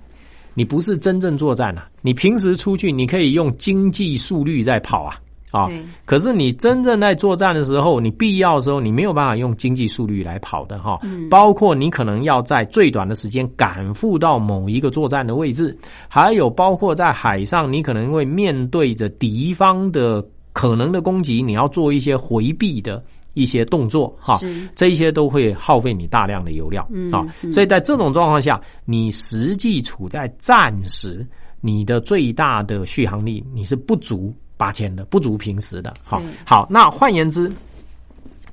[0.53, 5.19] 你不是真正作战啊，你平时出去你可以用经济速率在跑啊。
[5.55, 5.69] 啊，
[6.05, 10.99] 可是你真正在作战的时候，你必要的时候，你没有办法用经济速率来跑的哈。
[11.29, 15.77] 包括你可能要在最短的时间赶赴到某一个作战的位置，
[16.09, 23.01] 还有包括在海上，你可能会面对着敌方的可能的攻击，你要做一些回避的
[23.33, 24.37] 一些动作哈。
[24.75, 27.25] 这一些都会耗费你大量的油料嗯啊。
[27.49, 31.25] 所以在这种状况下，你实际处在战时，
[31.61, 34.33] 你的最大的续航力你是不足。
[34.57, 36.67] 八千的不足平时的，好好。
[36.69, 37.51] 那换言之，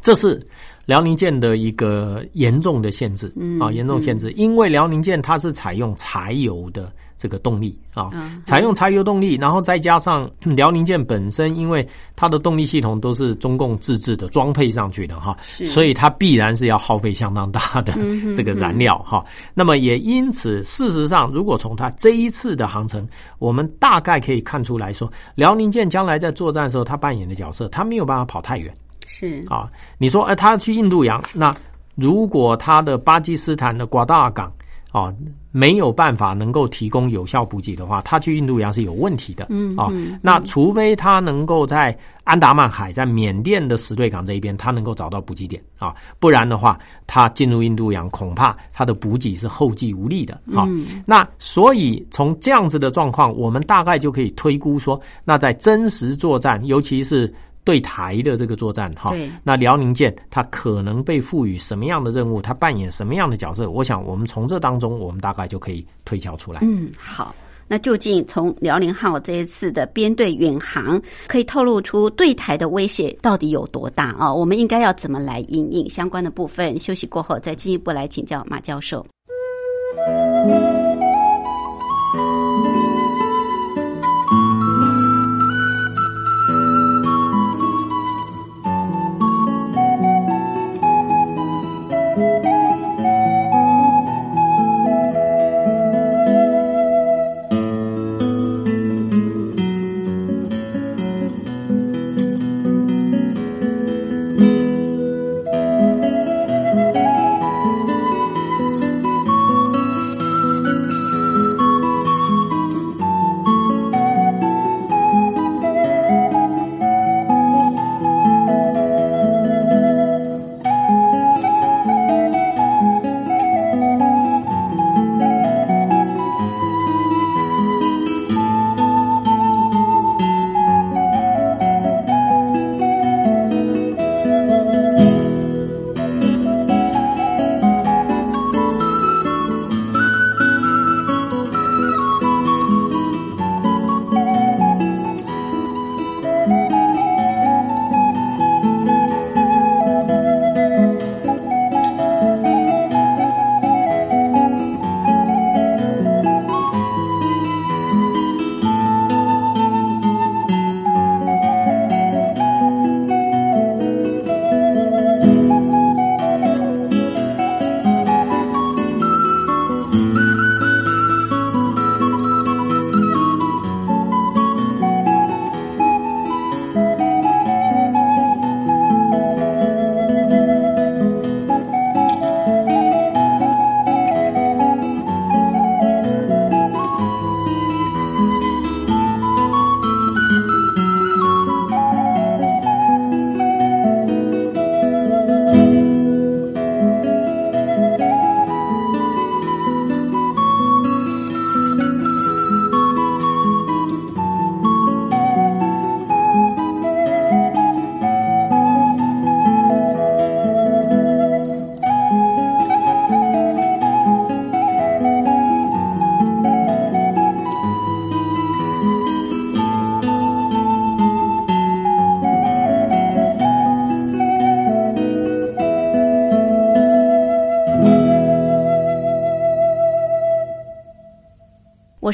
[0.00, 0.44] 这是
[0.84, 3.32] 辽宁舰的一个严重的限制。
[3.36, 6.92] 嗯啊，严重限制，因为辽宁舰它是采用柴油的
[7.22, 8.10] 这个动力啊。
[8.12, 19.24] 嗯，采用柴油动力，然后再加上嗯 辽宁舰本身，因为它的动力系统都是中共自制的装配上去的哈，所以它必然是要耗费相当大的嗯 这个燃料哈。
[19.54, 23.06] 那么也因此，事实上，如果从它这一次的航程，
[23.38, 28.74] 我们大概可以看出来说，辽宁舰将来在作战的时候，它扮演的角色，它没有办法跑太远。
[29.06, 29.44] 是。
[29.48, 31.54] 啊，你说，哎，它去印度洋，那
[31.94, 34.50] 如果他的巴基斯坦的瓜达尔港
[34.92, 35.14] 啊
[35.52, 39.46] 没有办法能够提供有效补给的话，他去印度洋是有问题的。
[39.50, 50.64] 嗯啊嗯，那除非他能够在安达曼海，在缅甸的石对港这一边，他能够找到补给点啊，不然的话，他进入印度洋，恐怕他的补给是后继无力的啊。
[50.68, 57.32] 嗯那所以从这样子的状况，我们大概就可以推估说，那在真实作战，尤其是
[57.64, 63.70] 对台的这个作战哈，那辽宁舰它可能被赋予什么样的任务，它扮演什么样的角色？
[63.70, 66.60] 我想我们从这当中，我们大概就可以推敲出来。
[66.62, 67.34] 嗯，好。
[67.68, 74.34] 那究竟从辽宁号这一次的编队远航，可以透露出对台的威胁到底有多大啊？
[74.34, 76.78] 我们应该要怎么来应应相关的部分？
[76.78, 79.06] 休息过后再进一步来请教马教授。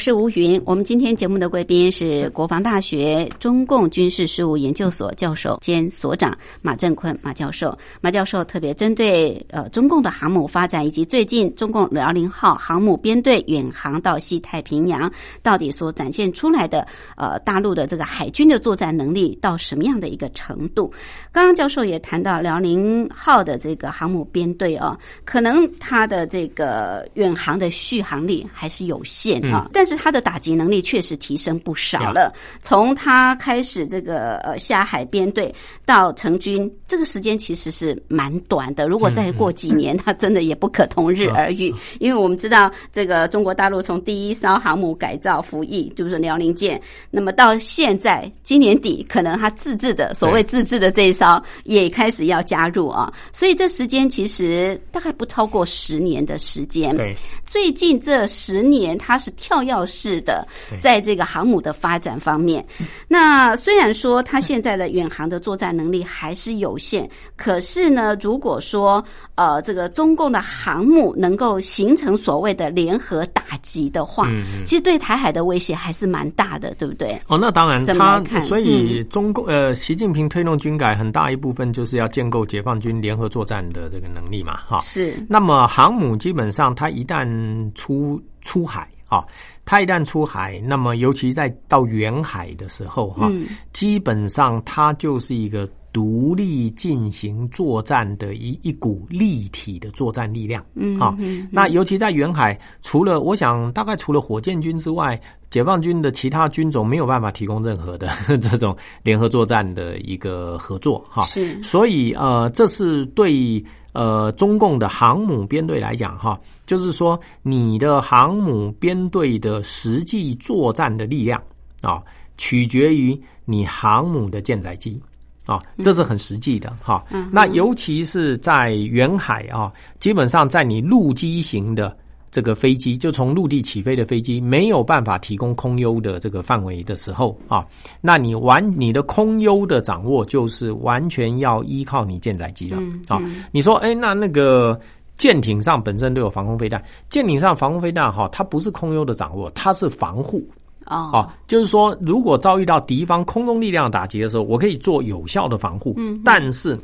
[0.09, 0.59] 是吴云。
[0.65, 7.77] 我们今天节目的贵宾是国防大学中共军事事务研究所教授兼所长马振坤马教授。
[8.01, 15.11] 马教授特别针对呃中共的航母发展，以及最近中共辽宁号航母编队远航到西太平洋，
[15.43, 20.91] 到底所展现出来的呃大陆的这个海军的作战能力到什么样的一个程度？
[21.31, 29.69] 刚刚教授也谈到辽宁号的这个航母编队哦，可能它的这个远航的续航力还是有限啊。
[29.71, 32.33] 但是它的打击能力确实提升不少了。
[32.61, 35.53] 从他开始这个呃下海编队
[35.85, 38.87] 到成军，这个时间其实是蛮短的。
[38.87, 41.73] 如果再过几年，他真的也不可同日而语。
[41.99, 46.81] 因为我们知道，这个中国大陆从第一艘航母改造服役，就是辽宁舰，
[47.11, 53.11] 那么到现在今年底，可能他自制的所谓自制的这一艘也开始要加入啊。
[53.33, 56.95] 所以这时间其实大概不超过十年的时间。
[56.95, 57.13] 对，
[57.49, 59.59] 最近这十年它是跳。
[59.59, 60.47] 跃式的，
[60.79, 62.65] 在这个航母的发展方面，
[63.09, 69.03] 那虽然说它现在的远航的作战能力还是有限，可是呢，如果说
[69.35, 74.29] 呃这个中共的航母能够形成所谓的联合打击的话，
[74.65, 77.21] 其实对台海的威胁还是蛮大的，对不对？
[77.27, 84.79] 哦，那当然，他所以中共呃，习近平推动军改很大一部分就是要建构解放军联合作战的这个能力嘛，哈。
[84.79, 85.13] 是。
[85.27, 87.27] 那么航母基本上，它一旦
[87.75, 88.87] 出出海。
[89.09, 89.25] 啊，
[89.65, 93.27] 它一旦出海，那么尤其在到远海的时候，哈，
[93.73, 100.63] 基本上它就是一个独立进行作战的一一股立体的作战力量。
[100.75, 101.17] 嗯，啊，
[101.49, 105.19] 那尤其在远海，除了我想大概除了火箭军之外，
[105.49, 111.03] 解放军的其他军种没有办法提供任何的 这种联合作战的一个合作。
[111.09, 113.65] 哈，是，所以呃，这是对。
[113.93, 121.41] 呃，中共的航母编队来讲，哈，就是说你的航母编队的实际作战的力量
[121.81, 122.03] 啊，
[122.37, 125.01] 取决于你航母的舰载机
[125.45, 127.03] 啊，这是很实际的哈。
[127.31, 131.97] 那尤其是在远海啊，基本上在你陆基型的。
[132.31, 137.65] 这个飞机就从陆地起飞的飞机没有办法提供空优的这个范围的时候啊，
[138.01, 142.77] 那你完你的空优的掌握就是完全要依靠你舰载机了
[143.07, 143.19] 啊。
[143.51, 144.79] 你说，哎，那那个
[145.17, 150.47] 舰艇上本身都有防空飞弹，舰艇上防空飞弹哈，它不是空优的掌握，它是防护
[150.85, 151.35] 啊。
[151.47, 156.79] 就是说，如果遭遇到敌方空中力量打击的时候，我可以做有效的防护，嗯，但是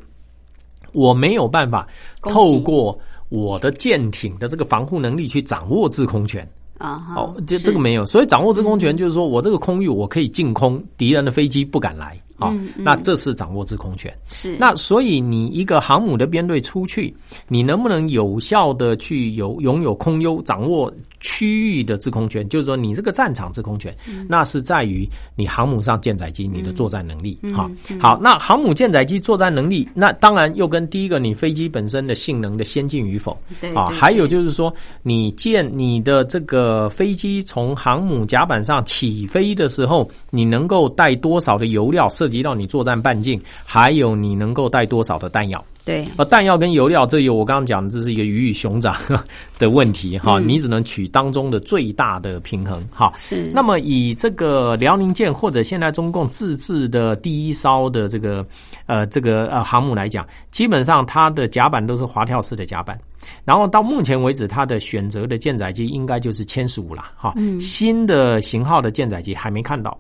[0.92, 1.88] 我没有办法
[2.24, 2.98] 透过。
[3.30, 6.48] 我的舰艇的这个防护能力去掌握制空权。
[6.78, 14.14] 啊，哦，这这个没有，所以掌握制空权就是说我这个空域我可以进空，敌人的飞机不敢来啊，那这是掌握制空权。
[14.32, 17.16] 是那所以你一个航母的编队出去，
[17.48, 20.94] 你能不能有效的去有拥有空优，掌握？
[21.22, 23.92] 区域的制空权，就是说你这个战场制空权，
[24.30, 27.36] 那是在于你航母上舰载机你的作战能力。
[27.52, 27.68] 哈，
[28.00, 33.36] 好，那航母舰载机作战能力，那当然又跟第一个你飞机本身的性能的先进与否，
[33.74, 34.72] 啊，还有就是说
[35.02, 45.64] 你舰你的这个飞机从航母甲板上起飞的时候，你能够带多少的油料，涉及到你作战半径，还有你能够带多少的弹药。
[45.86, 48.96] 对，呃，弹药跟油料，这有我刚刚讲的，这是一个鱼与熊掌
[49.60, 50.40] 的问题哈。
[50.40, 53.14] 你只能取当中的最大的平衡哈。
[53.16, 53.52] 是。
[53.54, 58.44] 那么以这个辽宁舰或者现在中共自制的第一艘的这个
[58.88, 63.00] 呃这个呃航母来讲，基本上它的甲板都是滑跳式的甲板，
[63.44, 67.34] 然后到目前为止，它的选择的舰载机应该就是歼十五了哈。
[67.36, 67.62] 嗯。
[67.62, 69.96] 新的型号的舰载机还没看到，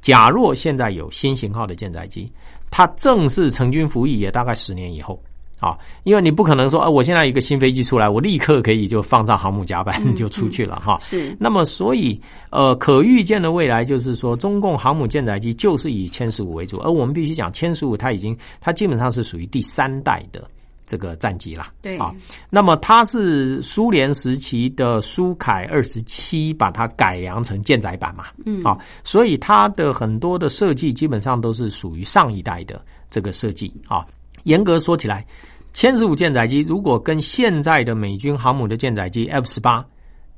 [0.00, 2.30] 假若现在有新型号的舰载机。
[2.72, 5.20] 它正式成军服役也大概十年以后
[5.58, 10.96] 啊，因为你不可能说，啊，我现在一个新飞机出来，我立刻可以就放上航母甲板就出去了哈。
[11.00, 11.36] 是。
[11.38, 12.18] 那么，所以
[12.50, 20.48] 呃，可预见的未来就是说，中共航母舰载机就是以歼十五为主，而我们必须讲，歼十五它已经它基本上是属于第三代的。
[20.90, 22.12] 这个战机啦，对啊，
[22.50, 34.04] 那么它是苏联时期的苏凯二十七，把它改良成舰载版嘛，嗯啊，所以它的很多的设计基本上都是属于上一代的这个设计啊。
[34.42, 35.24] 严格说起来，
[35.72, 39.86] 歼十五舰载机如果跟现在的美军航母的舰载机 F 十八。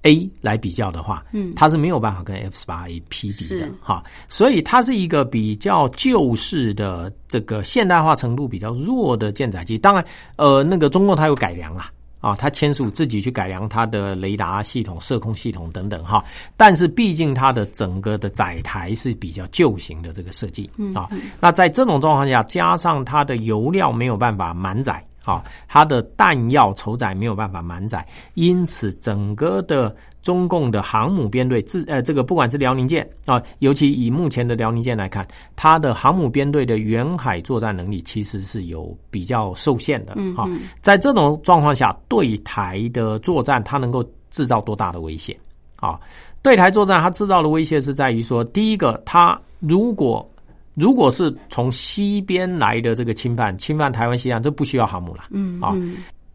[0.02, 9.78] A 来比较的话，嗯，它是没有办法跟 F 十八 A 匹敌的哈，所以它是一个比较旧式的这个现代化程度比较弱的舰载机。
[9.78, 10.04] 当然，
[10.36, 11.88] 呃，那个中共它有改良啊，
[12.20, 16.24] 啊，它签署自己去改良它的雷达系统、射控系统等等哈。
[16.56, 21.08] 但是毕竟它的整个的载台是比较旧型的这个设计啊。
[21.40, 25.00] 那在这种状况下，加上它的油料没有办法满载。
[25.24, 40.48] 啊，它的弹药筹载没有办法满载，因此整个的中共的航母编队自呃，这个不管是辽宁舰啊，尤其以目前的辽宁舰来看，它的航母编队的远海作战能力其实是有比较受限的啊。
[40.80, 45.36] 在这种状况下，对台的作战，它能够制造多大的威胁
[45.76, 45.98] 啊？
[46.40, 50.28] 对台作战，它制造的威胁是在于说，第一个，它如果
[50.74, 55.74] 如果是从西边来的这个侵犯，侵犯台湾西岸，这不需要航母了，嗯啊。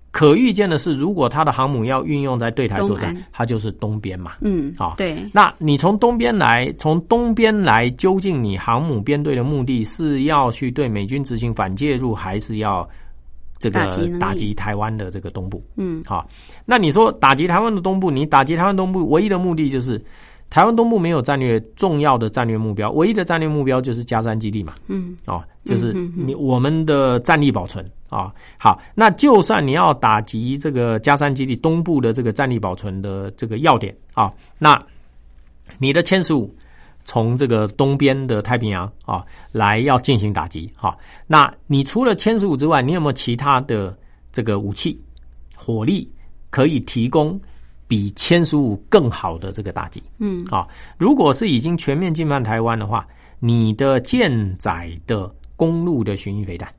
[0.09, 4.31] 可预见的是，如果它的航母要运用在对台作战，它就是东边嘛。
[4.41, 5.15] 嗯，啊，对。
[5.31, 12.87] 那你从东边来，从东边来，究竟你航母编队的目的是要去对美军执行反介入，还是要
[13.59, 15.63] 这个打击台湾的这个东部？
[15.75, 16.27] 嗯，好。
[16.65, 20.03] 那你说打击台湾的东部，你打击台湾东部唯一的目的就是
[20.49, 24.73] 台湾东部没有战略重要的战略目标，唯一的战略目标就是加山基地嘛。
[24.87, 27.85] 嗯，哦，就是你我们的战力保存。
[28.09, 34.81] 啊，好，那就算你要打击这个加山基地东部的这个战力保存的这个要点啊，那
[35.77, 36.55] 你的歼十五
[37.03, 43.93] 从这个东边的太平洋啊来要进行打击哈，那你除了歼十五之外，你有没有其他的
[44.31, 44.97] 这个武器
[45.53, 46.09] 火力
[46.49, 47.37] 可以提供
[47.87, 50.03] 比歼十五更好的这个打击？
[50.17, 50.67] 嗯，啊，
[50.97, 53.07] 如果是已经全面进犯台湾的话，
[53.39, 56.69] 你的舰载的公路的巡弋飞弹。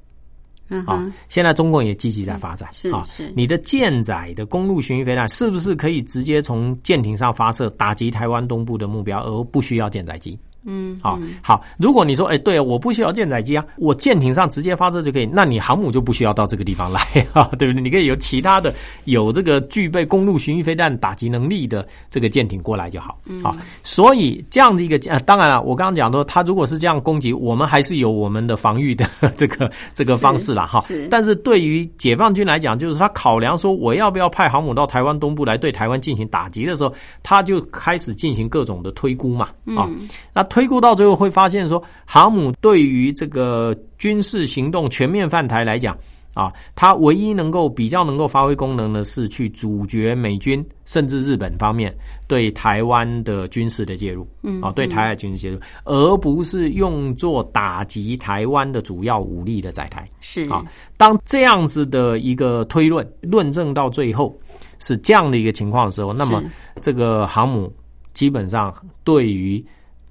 [0.86, 2.68] 啊，现在中共也积极在发展。
[2.72, 10.38] 是是，你的舰载的公路巡弋飞弹是不是可以直接从舰艇上发射，打击台湾东部的目标，而不需要舰载机？
[10.64, 11.64] 嗯，好，好。
[11.78, 17.00] 如果你说，哎，对啊，我不需要舰载机啊，我舰艇上直接发射就可以，那你航母就不需要到这个地方来
[17.32, 17.82] 啊，对不对？
[17.82, 23.18] 你可以有其他的有这个具备公路巡弋飞弹打击能力的这个舰艇过来就好。
[23.42, 30.80] 好，所以这样的一个，呃，当然了，我刚刚讲说，他如果是这样攻击，我们还是有我们的防御的 这个这个方式了哈。
[30.86, 31.06] 是。
[31.08, 36.92] 但是对于解放军来讲，就是他考量说，我要不要派航母到台湾东部来对台湾进行打击的时候，
[37.22, 39.48] 他就开始进行各种的推估嘛。
[39.76, 39.88] 啊，
[40.34, 40.58] 那推。
[40.58, 45.96] 推估到最后会发现，说航母对于这个军事行动全面犯台来讲，
[46.34, 51.96] 啊，它唯一能够比较能够发挥功能的是去阻绝美军甚至日本方面
[52.26, 60.06] 对台湾的军事的介入，嗯，啊，对台海军事介入，而不是用作打击台湾的主要武力的载台。
[60.20, 60.62] 是啊，
[60.96, 64.36] 当这样子的一个推论论证到最后
[64.80, 66.42] 是这样的一个情况的时候，那么
[66.82, 67.72] 这个航母
[68.12, 68.74] 基本上
[69.04, 69.64] 对于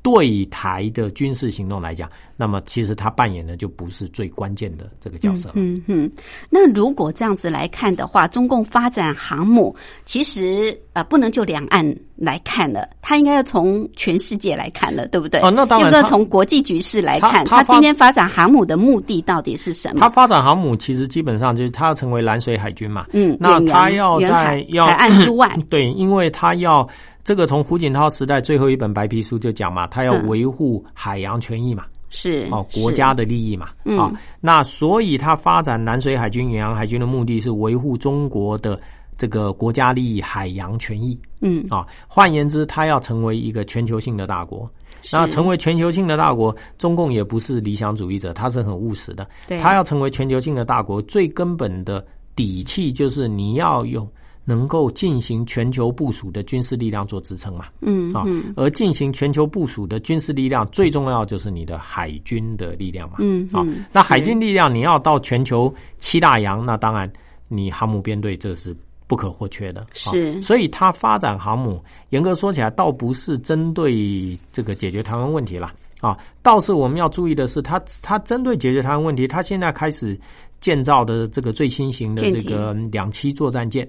[0.07, 5.51] 对台的军事行动来讲，那么其实他扮演的就不是最关键的这个角色。
[5.55, 6.09] 嗯嗯，
[6.49, 11.85] 那如果这样子来看的话，中共发展航母，其实呃不能就两岸
[12.15, 15.41] 来看了，他应该要从全世界来看了，对不对？
[15.41, 19.99] 哦，那当然，从国际局势来看，他今天发展航母的目的到底是什么？
[19.99, 23.07] 他发展航母其实基本上就是他要成为蓝水海军嘛。
[23.11, 26.87] 嗯，那他要在要海岸之外， 对，因为他要。
[27.27, 33.67] 这个从胡锦涛时代最后一本白皮书就讲嘛，他要维护海洋权益嘛，是哦国家的利益嘛，
[33.99, 34.09] 啊，
[34.39, 38.79] 那所以他发展南水海军、远洋海军的目的是维护中国的
[39.17, 44.65] 这个国家利益、海洋权益，嗯啊，换言之，他要成为一个全球性的大国。
[45.11, 49.27] 那成为全球性的大国，中共也不是理想主义者，他是很务实的。
[49.59, 52.05] 他要成为全球性的大国，最根本的
[52.37, 54.09] 底气就是你要用。
[54.49, 57.65] 能够进行全球部署的军事力量做支撑嘛？
[57.81, 58.23] 嗯啊，
[58.55, 63.17] 而进行全球部署的军事力量最重要就是你的海军的力量嘛？
[63.19, 67.11] 嗯啊，那海军力量你要到全球七大洋，那当然
[67.49, 68.73] 你航母编队这是
[69.05, 69.85] 不可或缺的。
[69.91, 80.17] 是，所以它发展航母，严格说起来，倒不是针对这个解决台湾问题了啊，倒是我们要注意的是，它它针对解决台湾问题，它现在开始
[80.61, 83.85] 建造的这个最新型的这个两栖作战舰。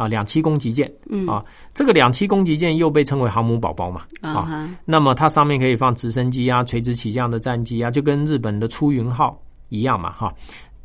[0.00, 1.44] 啊，两栖攻击舰，嗯啊，
[1.74, 9.38] 这个两栖攻击舰又被称为航母宝宝嘛，啊，那么它上面可以放直升机啊、垂直起降的战机啊，就跟日本的出云号
[9.68, 10.32] 一样嘛，哈。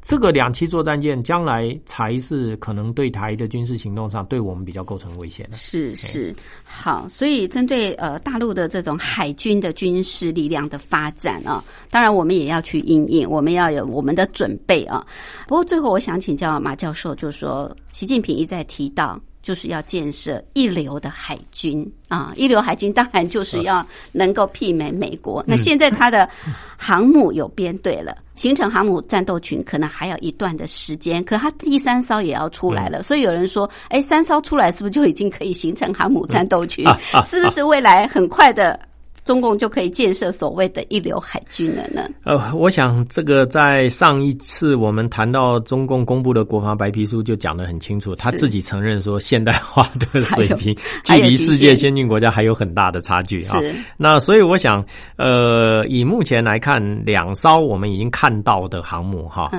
[0.06, 5.58] 这个两栖作战舰将来才是可能对台的军事行动上对我们比较构成危险的。
[5.58, 6.32] 是是，
[6.64, 15.04] 好，所以针对呃大陆的这种海军的军事力量的发展啊，当然我们也要去应应，我们要有我们的准备啊。
[15.48, 19.20] 不过最后我想请教马教授，就是说习近平一再提到。
[19.46, 22.34] 就是要建设一流的海军啊！
[22.36, 25.44] 一流海军当然就是要能够媲美美国。
[25.48, 26.28] 那现在它的
[26.76, 31.24] 航母有编队了，形成航母战斗群可能还要一段的时间。
[31.24, 36.84] 可它第三艘也要出来了，所以有人说：“哎，三艘出来是不是就已经可以形成航母战斗群？
[37.24, 38.80] 是不是未来很快的
[39.26, 42.08] 中共就可以建设所谓的一流海军了呢？
[42.24, 53.60] 呃，我想这个在上一次我们谈到中共公布的国防白皮书就讲得很清楚，他自己承认说现代化的 水平距离世界先进国家还有很大的差距啊。
[53.98, 54.86] 那所以我想，
[55.18, 59.52] 呃，以目前来看，两艘我们已经看到的航母哈，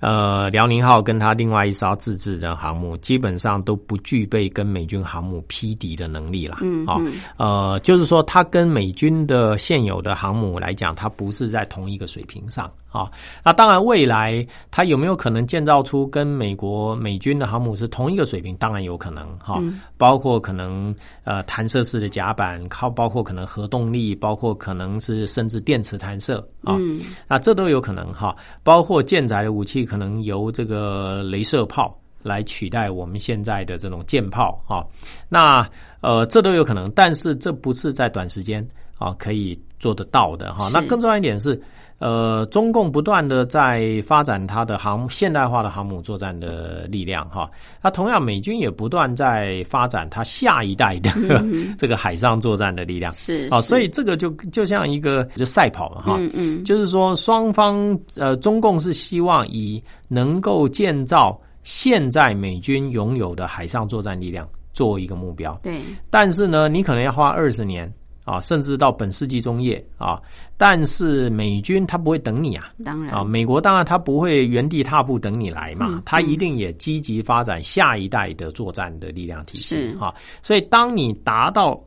[0.00, 6.56] 呃，辽宁号跟他另外一艘自制的航母，基本上都不具备跟美军航母匹敌的能力了。
[6.62, 6.96] 嗯，啊，
[7.36, 13.10] 呃，就是说，它跟美军的现有的航母来讲，它不是在同一个水平上啊。
[13.44, 18.56] 那当然，未来它有没有可能建造出跟美国美军的航母是同一个水平？
[18.56, 19.60] 当然有可能哈。
[19.96, 20.94] 包括可能
[21.24, 26.78] 呃弹射式的甲板，靠包括可能核动力，包括可能是甚至电磁弹射啊。
[27.26, 28.36] 那这都有可能哈。
[28.62, 34.84] 包括舰载的武器，可能由这个镭射炮来取代我们现在的这种舰炮啊。
[35.28, 35.66] 那
[36.00, 38.66] 呃，这都有可能，但是这不是在短时间
[39.00, 40.68] 啊可以做得到的哈。
[40.72, 41.60] 那更重要一点是，
[41.98, 47.50] 呃，中共不断的在发展它的航现代化的航母作战的力量哈。
[47.82, 51.10] 那同样，美军也不断在发展它下一代的
[51.78, 53.60] 这个海上作战的力量是啊。
[53.62, 56.16] 所以这个就就像一个就赛跑嘛哈。
[56.18, 64.46] 嗯嗯，就是说双方呃，中共是希望以能够建造现在美军拥有的海上作战力量。
[64.72, 65.80] 作为一个目标，对，
[66.10, 67.92] 但是呢，你可能要花二十年
[68.24, 70.20] 啊，甚至到本世纪中叶啊，
[70.56, 73.14] 但是美军他不会等你啊，当然。
[73.14, 81.80] 啊，美国当然他不会原地踏步等你来嘛，他一定也积极发展下一代的作战的力量体系啊，所以当你达到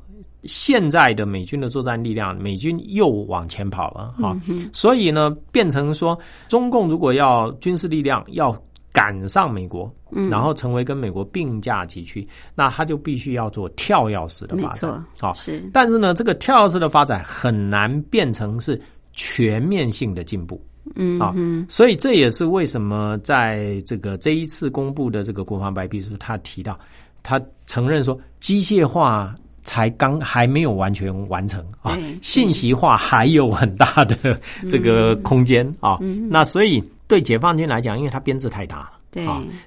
[0.44, 4.38] 现在的美军的作战力量，美军又往前跑了哈，
[4.74, 6.18] 所以呢，变成说
[6.48, 8.56] 中共如果要军事力量要。
[8.94, 15.04] 赶上美国，嗯然后成为跟美国并驾齐驱，那他就必须要做跳跃式的发展。
[15.20, 15.68] 好，是。
[15.74, 18.80] 但是呢，这个跳跃式的发展很难变成是
[19.12, 20.64] 全面性的进步。
[20.96, 21.34] 嗯，啊，
[21.68, 26.80] 所以这也是为什么在这个这一次公布的这个国防白皮书，他提到，
[27.24, 29.34] 他承认说，机械化
[29.64, 34.40] 才刚还没有完全完成啊，信息化还有很大的
[34.70, 35.98] 这个空间啊。
[36.30, 36.84] 那所以。
[37.14, 39.24] 对解放军来讲，因为它编制太大了，对，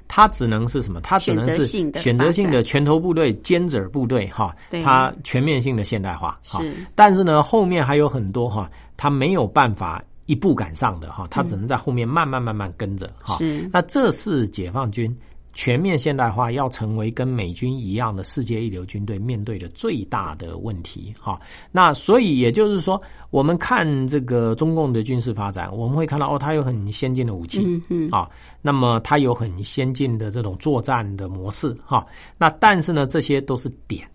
[0.08, 1.00] 它只能是什么？
[1.00, 6.74] 它只能是选择性的拳头部队、尖子部队，哈，它全面性的现代化，是。
[6.96, 13.36] 但是呢，后面还有很多哈，它没有办法一步赶上的哈，他只能在后面慢慢慢慢跟着哈。
[13.36, 13.70] 是。
[13.72, 15.16] 那这是解放军。
[15.56, 21.40] 全面现代化要成为跟美军一样的世界一流军队，面对的最大的问题，哈。
[21.72, 28.28] 那所以也就是说，我们看这个中共的军事发展，我们会看到哦，它有很先进的武器，嗯嗯，啊，
[28.60, 32.06] 那么它有很先进的这种作战的模式，哈。
[32.36, 34.06] 那但是呢，这些都是点，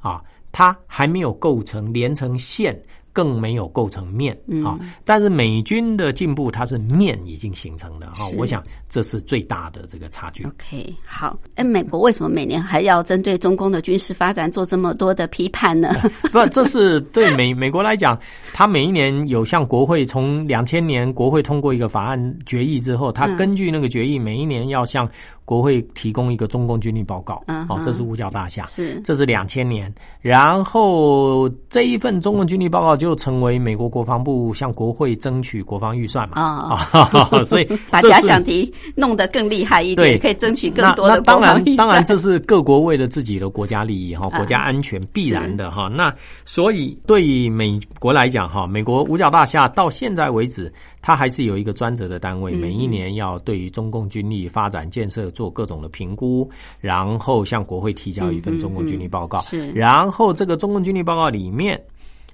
[0.00, 2.74] 啊，它还没有构成连成线。
[3.16, 8.28] 更没有构成面啊，但是美军的进步，它是面已经形成的哈。
[8.36, 10.44] 我想这是最大的这个差距。
[10.44, 11.38] OK，好。
[11.54, 15.94] 哎，美国为什么每年还要针对中共的军事发展做这么多的批判呢？
[16.30, 18.20] 不，这是对美美国来讲，
[18.52, 25.08] 他每一年有向国会从两千年国会通过一个法案决议之后，他根据那个决议，每一年要向。
[25.46, 29.90] 国会提供一个中共军力报告，哦，这是五角大厦，是，这是两千年，
[30.20, 46.12] 然后这一份中共军力报告就成为美国国防部向国会争取国防预算嘛，啊， 所以 把假想敌弄得更厉害一点，可以争取更多的当然，当然这是各国为了自己的国家利益哈，国家安全必然的哈，那
[46.44, 50.72] 所以对于美国来讲哈，美国五角大厦到现在为止。
[51.02, 56.48] 它还是有一个专责的单位，每一年要对于中共军力发展建设做各种的评估，
[56.80, 59.40] 然后向国会提交一份中共军力报告。
[59.40, 61.78] 是，然后这个中共军力报告里面，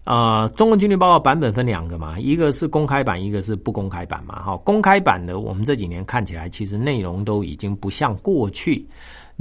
[0.05, 4.40] 呃，中共军力报告版本分两个嘛，一个是公开版，一个是不公开版嘛。
[4.40, 8.86] 哈，公开版的我们这几年看起来，其实内容都已经不像过去。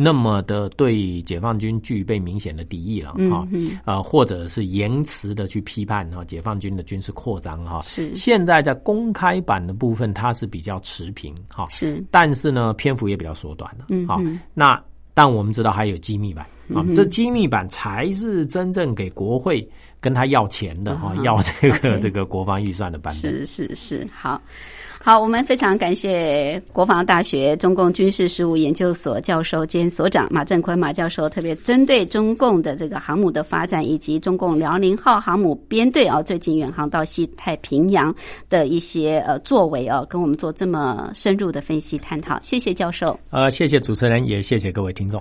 [0.03, 3.47] 那么的对解放军具备明显的敌意了哈，
[3.85, 7.81] 啊，或者是言辞的去批判哈解放军的军事扩张哈。
[7.83, 11.67] 是现在在公开版的部分，它是比较持平哈。
[11.69, 13.85] 是，但是呢，篇幅也比较缩短了。
[13.89, 14.19] 嗯，好，
[14.55, 14.81] 那
[15.13, 16.45] 但我们知道还有机密版
[16.75, 19.67] 啊，这机密版才是真正给国会
[19.99, 23.45] 跟他要钱的哈，要这个这个国防预算的版本。
[23.45, 24.41] 是是是，好。
[25.03, 38.13] 好，我们非常感谢国防大学中共军事事务研究所教授兼所长马振坤马教授，特别针对中共的这个航母的发展，以及中共辽宁号航母编队啊，最近远航到西太平洋
[38.47, 42.39] 的一些呃作为啊，跟我们做这么深入的分析探讨。
[42.43, 43.19] 谢谢教授。
[43.31, 45.19] 呃，谢谢主持人，也谢谢各位听众。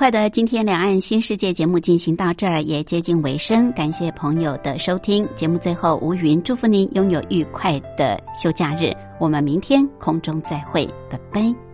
[0.00, 5.28] 快的，今天两岸新世界节目进行到这儿也接近尾声，感谢朋友的收听。
[5.36, 8.94] 节目最后，吴云祝福您拥有愉快的休假日。
[9.18, 11.69] 我们明天空中再会，拜拜。